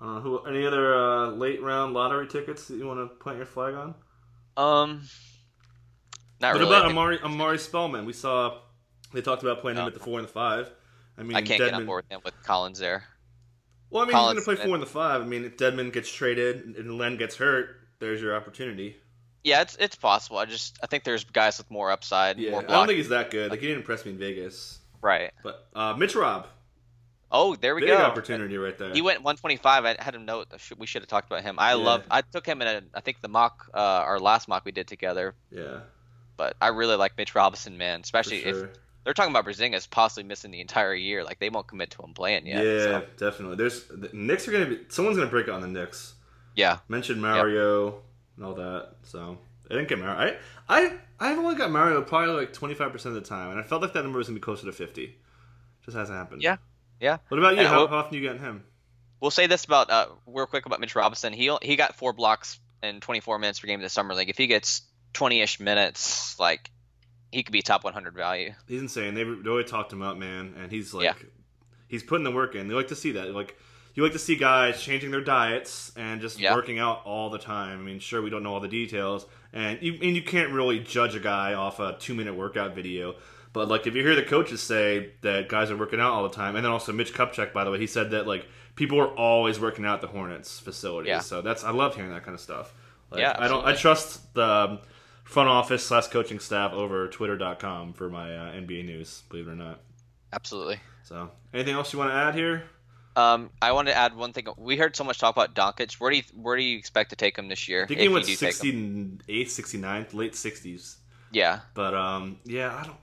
[0.00, 0.38] Uh, who?
[0.44, 3.94] Any other uh, late round lottery tickets that you want to plant your flag on?
[4.56, 5.02] Um.
[6.40, 6.74] Not what really.
[6.76, 8.04] I about Omari Omari Spellman?
[8.04, 8.60] We saw
[9.12, 9.88] they talked about playing him No.
[9.88, 10.70] at the four and the five.
[11.18, 13.04] I mean, I can't get on board with him with Collins there.
[13.90, 15.22] Well, I mean, Collins- he's going to play four and the five.
[15.22, 18.96] I mean, if Dedmon gets traded and Len gets hurt, there's your opportunity.
[19.44, 20.38] Yeah, it's it's possible.
[20.38, 23.10] I just I think there's guys with more upside, Yeah, more I don't think he's
[23.10, 23.50] that good.
[23.50, 24.80] Like he didn't impress me in Vegas.
[25.00, 25.30] right.
[25.42, 26.48] But uh, Mitch Rob.
[27.30, 27.96] Oh, there we big go.
[27.98, 28.92] opportunity right there.
[28.92, 29.84] He went 125.
[29.84, 30.46] I had him note.
[30.78, 31.56] We should have talked about him.
[31.58, 31.74] I Yeah.
[31.74, 32.04] love.
[32.10, 32.82] I took him in a.
[32.94, 35.34] I think the mock, uh, our last mock we did together.
[35.50, 35.80] yeah,
[36.36, 38.00] But I really like Mitch Robinson, man.
[38.00, 38.64] Especially sure.
[38.66, 38.70] if
[39.06, 41.22] they're talking about Porzingis possibly missing the entire year.
[41.24, 43.56] Like they won't commit to him playing Yeah, so- definitely.
[43.56, 44.82] There's the Knicks are going to be.
[44.88, 46.14] Someone's going to break it on the Knicks.
[46.56, 46.78] yeah.
[46.88, 48.02] Mentioned Mario
[48.36, 48.96] and all that.
[49.04, 49.38] So
[49.70, 50.16] I didn't get Mario.
[50.18, 50.36] I
[50.68, 53.62] I I've only got Mario probably like twenty five percent of the time, and I
[53.62, 55.16] felt like that number was gonna be closer to fifty.
[55.84, 56.42] Just hasn't happened.
[56.42, 56.56] Yeah.
[57.00, 57.18] Yeah.
[57.28, 57.64] What about you?
[57.66, 58.64] How, we'll- how often you getting him?
[59.20, 61.32] We'll say this about uh, real quick about Mitch Robinson.
[61.32, 64.28] He he got four blocks in 24 minutes per game in the summer league.
[64.28, 64.82] If he gets
[65.14, 66.70] 20ish minutes, like
[67.32, 68.52] he could be top 100 value.
[68.68, 69.14] He's insane.
[69.14, 71.14] They always talked him up, man, and he's like, Yeah.
[71.88, 72.68] he's putting the work in.
[72.68, 73.30] They like to see that.
[73.34, 73.56] Like
[73.94, 76.54] you like to see guys changing their diets and just Yeah.
[76.54, 77.80] working out all the time.
[77.80, 80.78] I mean, sure we don't know all the details, and you and you can't really
[80.80, 83.14] judge a guy off a two minute workout video.
[83.52, 86.34] But like if you hear the coaches say that guys are working out all the
[86.34, 89.08] time, and then also Mitch Kupchak, by the way, he said that like people are
[89.08, 91.08] always working out at the Hornets facilities.
[91.08, 91.20] Yeah.
[91.20, 92.74] So that's I love hearing that kind of stuff.
[93.10, 93.64] Like, Yeah, I don't.
[93.64, 94.78] I trust the um,
[95.26, 99.22] front office slash coaching staff over Twitter.com for my uh, NBA news.
[99.28, 99.80] Believe it or not.
[100.32, 100.80] Absolutely.
[101.04, 102.64] So, anything else you want to add here?
[103.16, 104.46] Um, I want to add one thing.
[104.58, 105.94] We heard so much talk about Doncic.
[106.00, 107.84] Where do you where do you expect to take him this year?
[107.84, 109.20] I think he went do take him?
[109.26, 110.96] 68th, 69th, late 60s.
[111.32, 111.60] Yeah.
[111.74, 112.96] But um, yeah, I don't.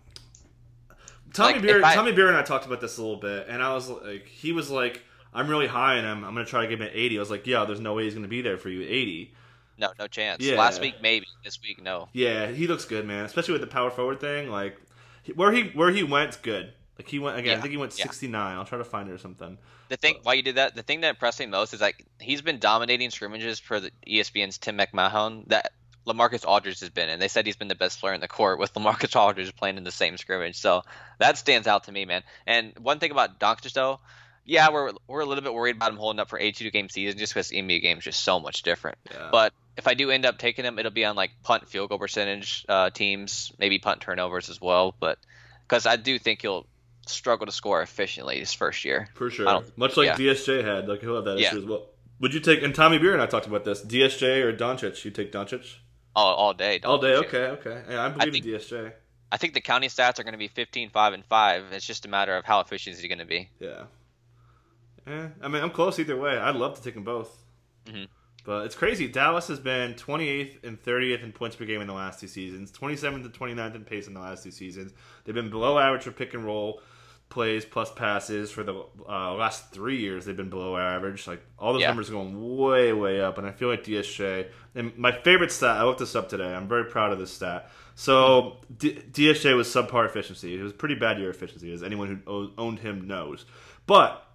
[1.33, 3.63] Tommy Like, Beer, I- Tommy Beer, and I talked about this a little bit, and
[3.63, 5.01] I was like, he was like,
[5.33, 6.23] "I'm really high on him.
[6.23, 8.03] I'm gonna try to give him an 80." I was like, "Yeah, there's no way
[8.03, 9.33] he's gonna be there for you at 80."
[9.83, 10.41] No, no chance.
[10.41, 10.57] Yeah.
[10.57, 11.27] Last week maybe.
[11.43, 12.09] This week no.
[12.13, 13.25] Yeah, he looks good, man.
[13.25, 14.49] Especially with the power forward thing.
[14.49, 14.77] Like
[15.35, 16.73] where he where he went's good.
[16.97, 17.57] Like he went again.
[17.57, 18.03] I think he went yeah.
[18.03, 18.55] 69.
[18.55, 19.57] I'll try to find it or something.
[19.89, 22.41] The thing why you did that, the thing that impressed me most is like he's
[22.41, 25.73] been dominating scrimmages for the ESPN's Tim McMahon that
[26.05, 28.59] LaMarcus Aldridge has been, and they said he's been the best player in the court
[28.59, 30.57] with LaMarcus Aldridge playing in the same scrimmage.
[30.57, 30.83] So
[31.19, 32.23] that stands out to me, man.
[32.45, 33.99] And one thing about Doncic though,
[34.45, 36.89] yeah, we're we're a little bit worried about him holding up for a two game
[36.89, 38.97] season just because the NBA game is just so much different.
[39.11, 39.29] Yeah.
[39.31, 41.99] But if I do end up taking him, it'll be on like punt field goal
[41.99, 44.93] percentage uh, teams, maybe punt turnovers as well.
[44.99, 45.17] But
[45.67, 46.67] because I do think he'll
[47.07, 49.09] struggle to score efficiently his first year.
[49.15, 49.63] For I sure.
[49.75, 50.15] Much like yeah.
[50.17, 50.87] DSJ had.
[50.87, 51.49] Like he'll have that Yeah.
[51.49, 51.87] issue as well.
[52.19, 53.81] Would you take and Tommy Beer and I talked about this.
[53.83, 55.03] DSJ or Doncic?
[55.03, 55.75] You take Doncic?
[56.15, 56.79] All, all day.
[56.83, 57.81] All day, okay, okay.
[57.89, 58.93] Yeah, I believe think- in DSJ.
[59.31, 61.63] I think the county stats are going to be 15, 5, and 5.
[61.71, 63.49] It's just a matter of how efficient is he going to be.
[63.59, 63.85] Yeah.
[65.07, 66.37] Eh, I mean, I'm close either way.
[66.37, 67.43] I'd love to take them both.
[67.85, 68.07] Mhm.
[68.45, 69.07] But it's crazy.
[69.07, 72.71] Dallas has been 28th and 30th in points per game in the last two seasons,
[72.71, 74.93] 27th and 29th in pace in the last two seasons.
[75.23, 76.81] They've been below average for pick and roll
[77.29, 78.75] plays plus passes for the
[79.09, 80.25] uh, last three years.
[80.25, 81.25] They've been below average.
[81.25, 81.87] Like all those Yeah.
[81.87, 83.37] numbers are going way, way up.
[83.37, 84.47] And I feel like DSJ.
[84.75, 85.77] And my favorite stat.
[85.77, 86.53] I looked this up today.
[86.53, 87.71] I'm very proud of this stat.
[87.95, 90.59] So D- DSJ was subpar efficiency.
[90.59, 93.45] It was pretty bad year efficiency, as anyone who owned him knows.
[93.87, 94.27] But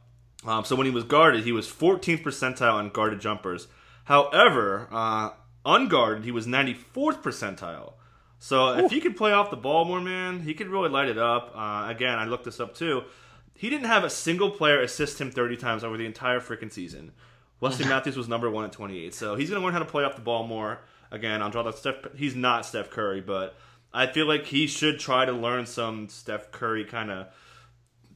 [0.48, 3.68] um, so when he was guarded, he was 14th percentile on guarded jumpers.
[4.04, 5.30] However, uh,
[5.66, 7.92] unguarded, he was 94th percentile.
[8.38, 11.18] So if he could play off the ball more, man, he could really light it
[11.18, 11.52] up.
[11.54, 13.02] Uh, again, I looked this up too.
[13.54, 17.12] He didn't have a single player assist him 30 times over the entire freaking season.
[17.60, 19.12] Wesley Matthews was number one at 28.
[19.12, 20.80] So he's going to learn how to play off the ball more.
[21.10, 21.96] Again, I'll draw that Steph.
[22.16, 23.54] He's not Steph Curry, but
[23.92, 27.26] I feel like he should try to learn some Steph Curry kind of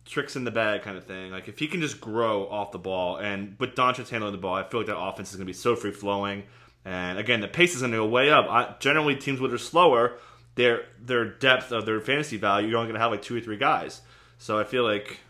[0.04, 1.30] tricks in the bag kind of thing.
[1.30, 4.54] Like if he can just grow off the ball, and with Doncic handling the ball,
[4.54, 6.44] I feel like that offense is going to be so free flowing.
[6.84, 8.46] And again, the pace is going to go way up.
[8.48, 10.18] I, generally, teams that are slower,
[10.56, 13.40] their their depth of their fantasy value, you're only going to have like two or
[13.40, 14.00] three guys.
[14.38, 15.20] So I feel like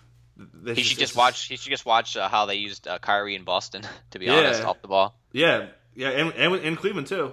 [0.64, 1.46] he should just, watch.
[1.46, 3.82] He should just watch uh, how they used uh, Kyrie in Boston.
[4.12, 4.34] To be yeah.
[4.34, 5.14] honest, off the ball.
[5.32, 7.32] Yeah, yeah, and, and in Cleveland too.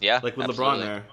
[0.00, 0.78] Yeah, like with absolutely.
[0.78, 1.04] LeBron there.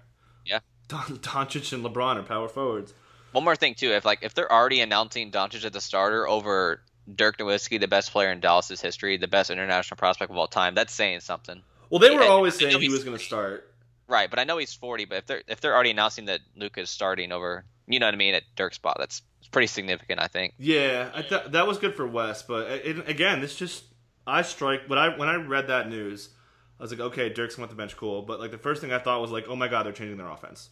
[0.45, 2.93] Yeah, Don, Doncic and LeBron are power forwards.
[3.32, 6.82] One more thing too, if like if they're already announcing Doncic as the starter over
[7.13, 10.75] Dirk Nowitzki, the best player in Dallas's history, the best international prospect of all time,
[10.75, 11.61] that's saying something.
[11.89, 13.71] Well, they were always saying he was going to start.
[14.09, 15.05] Right, but I know he's 40.
[15.05, 18.13] But if they're if they're already announcing that Luka is starting over, you know what
[18.13, 19.21] I mean, at Dirk's spot, that's
[19.51, 20.53] pretty significant, I think.
[20.57, 23.84] Yeah, I th- that was good for West, but uh, it, again, this just
[24.25, 26.30] I strike when I when I read that news,
[26.80, 28.21] I was like, okay, Dirk's went to the bench, cool.
[28.21, 30.30] But like the first thing I thought was like, oh my god, they're changing their
[30.30, 30.69] offense.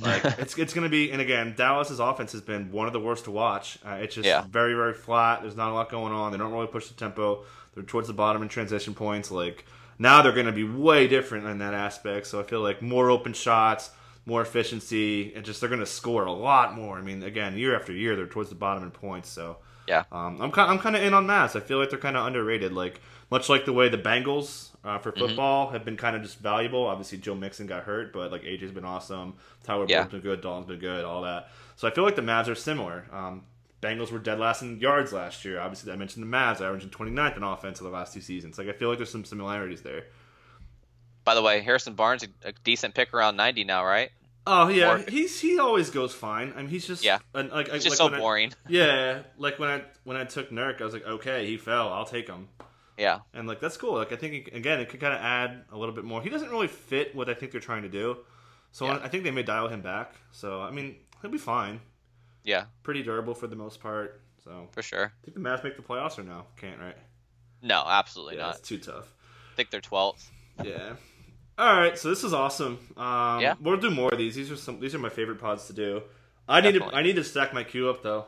[0.00, 3.24] Like it's it's gonna be, and again, Dallas's offense has been one of the worst
[3.24, 3.78] to watch.
[3.84, 4.44] Uh, it's just yeah.
[4.48, 5.42] very very flat.
[5.42, 6.32] There's not a lot going on.
[6.32, 7.44] They don't really push the tempo.
[7.74, 9.30] They're towards the bottom in transition points.
[9.30, 9.66] Like
[9.98, 12.26] now they're gonna be way different in that aspect.
[12.26, 13.90] So I feel like more open shots,
[14.26, 16.98] more efficiency, and just they're gonna score a lot more.
[16.98, 19.28] I mean, again, year after year, they're towards the bottom in points.
[19.28, 21.56] So yeah, um, I'm kind I'm kind of in on Mavs.
[21.56, 22.72] I feel like they're kind of underrated.
[22.72, 25.26] Like much like the way the Bengals uh, for mm-hmm.
[25.26, 25.74] football mm-hmm.
[25.74, 26.86] have been kind of just valuable.
[26.86, 29.34] Obviously, Joe Mixon got hurt, but like AJ's been awesome.
[29.64, 30.02] Tyler yeah.
[30.02, 30.40] Boyd's been good.
[30.40, 31.04] Dalton's been good.
[31.04, 31.48] All that.
[31.76, 33.06] So I feel like the Mavs are similar.
[33.12, 33.44] Um,
[33.80, 35.60] Bengals were dead last in yards last year.
[35.60, 38.58] Obviously, I mentioned the Mavs averaging 29th in offense in the last two seasons.
[38.58, 40.04] Like I feel like there's some similarities there.
[41.24, 44.10] By the way, Harrison Barnes a, decent pick around 90 now, right?
[44.44, 46.52] Oh yeah, or, he's he always goes fine.
[46.56, 48.52] I mean, he's just yeah, like he's just like so boring.
[48.66, 51.92] I, yeah, like when I when I took Nurk, I was like, okay, he fell,
[51.92, 52.48] I'll take him.
[52.98, 53.94] Yeah, and like that's cool.
[53.94, 56.22] Like I think again, it could kind of add a little bit more.
[56.22, 58.18] He doesn't really fit what I think they're trying to do,
[58.70, 59.00] so yeah.
[59.02, 60.14] I think they may dial him back.
[60.30, 61.80] So I mean, he'll be fine.
[62.44, 64.20] Yeah, pretty durable for the most part.
[64.44, 66.44] So for sure, I think the Mavs make the playoffs or no?
[66.56, 66.96] Can't right?
[67.62, 68.58] No, absolutely yeah, not.
[68.58, 69.14] It's too tough.
[69.52, 70.30] I think they're twelfth.
[70.62, 70.94] Yeah.
[71.58, 72.78] All right, so this is awesome.
[72.96, 74.34] Um, yeah, we'll do more of these.
[74.34, 74.80] These are some.
[74.80, 76.02] These are my favorite pods to do.
[76.48, 76.86] I Definitely.
[76.86, 76.96] need to.
[76.96, 78.26] I need to stack my queue up though.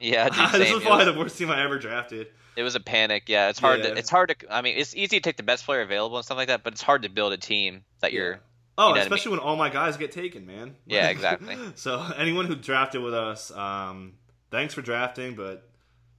[0.00, 2.28] Yeah, dude, this is probably the worst team I ever drafted.
[2.56, 3.24] It was a panic.
[3.28, 3.80] Yeah, it's hard.
[3.80, 3.90] Yeah.
[3.90, 4.54] To, it's hard to.
[4.54, 6.72] I mean, it's easy to take the best player available and stuff like that, but
[6.72, 8.18] it's hard to build a team that yeah.
[8.18, 8.40] you're.
[8.76, 9.40] Oh, you know especially I mean?
[9.40, 10.74] when all my guys get taken, man.
[10.86, 11.56] Yeah, exactly.
[11.74, 14.14] so anyone who drafted with us, um,
[14.50, 15.68] thanks for drafting, but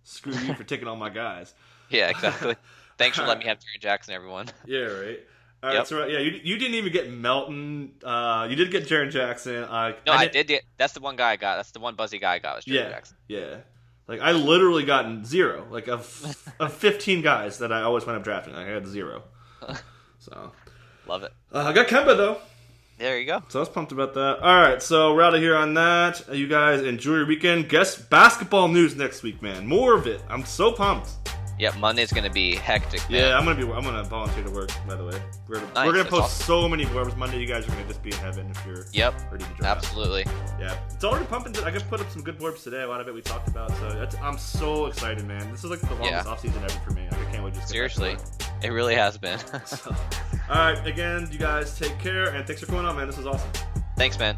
[0.04, 1.54] screw you for taking all my guys.
[1.90, 2.56] Yeah, exactly.
[2.98, 4.48] thanks for letting me have Jaren Jackson, everyone.
[4.66, 5.20] Yeah, right.
[5.64, 5.88] All right, yep.
[5.88, 7.94] so yeah, you, you didn't even get Melton.
[8.04, 9.64] Uh, you did get Jaren Jackson.
[9.64, 10.64] Uh, no, I, I did get.
[10.78, 11.56] That's the one guy I got.
[11.56, 12.58] That's the one buzzy guy I got.
[12.58, 13.18] Was Jaren yeah, Jackson.
[13.28, 13.56] Yeah.
[14.08, 15.66] Like I literally gotten zero.
[15.70, 19.24] Like of of fifteen guys that I always went up drafting, like, I had zero.
[20.20, 20.52] So
[21.06, 21.32] love it.
[21.54, 22.40] Uh, I got Kemba though.
[22.98, 23.44] There you go.
[23.50, 24.40] So I was pumped about that.
[24.40, 26.34] All right, so we're out of here on that.
[26.34, 27.70] You guys enjoy your weekend.
[27.70, 29.68] Guess basketball news next week, man.
[29.68, 30.24] More of it.
[30.30, 31.12] I'm so pumped.
[31.58, 33.00] Yep, Monday's gonna be hectic.
[33.10, 33.20] Man.
[33.20, 33.72] Yeah, I'm gonna be.
[33.72, 34.72] I'm gonna volunteer to work.
[34.88, 35.88] By the way, we're, nice.
[35.88, 36.46] we're gonna post awesome.
[36.46, 37.40] so many blurbs Monday.
[37.40, 38.86] You guys are gonna just be in heaven if you're.
[38.92, 39.32] Yep.
[39.32, 39.66] Ready to.
[39.66, 40.26] Absolutely.
[40.60, 41.56] Yeah, it's already pumping.
[41.64, 42.82] I just put up some good blurbs today.
[42.82, 43.72] A lot of it we talked about.
[43.78, 45.50] So I'm so excited, man.
[45.50, 46.32] This is like the longest yeah.
[46.32, 47.08] off season ever for me.
[47.10, 47.66] I can't wait to.
[47.66, 48.18] Seriously,
[48.62, 49.40] it really has been.
[49.66, 49.96] so,
[50.50, 53.08] all right, again, you guys take care and thanks for coming on, man.
[53.08, 53.50] This was awesome.
[53.96, 54.38] Thanks, man.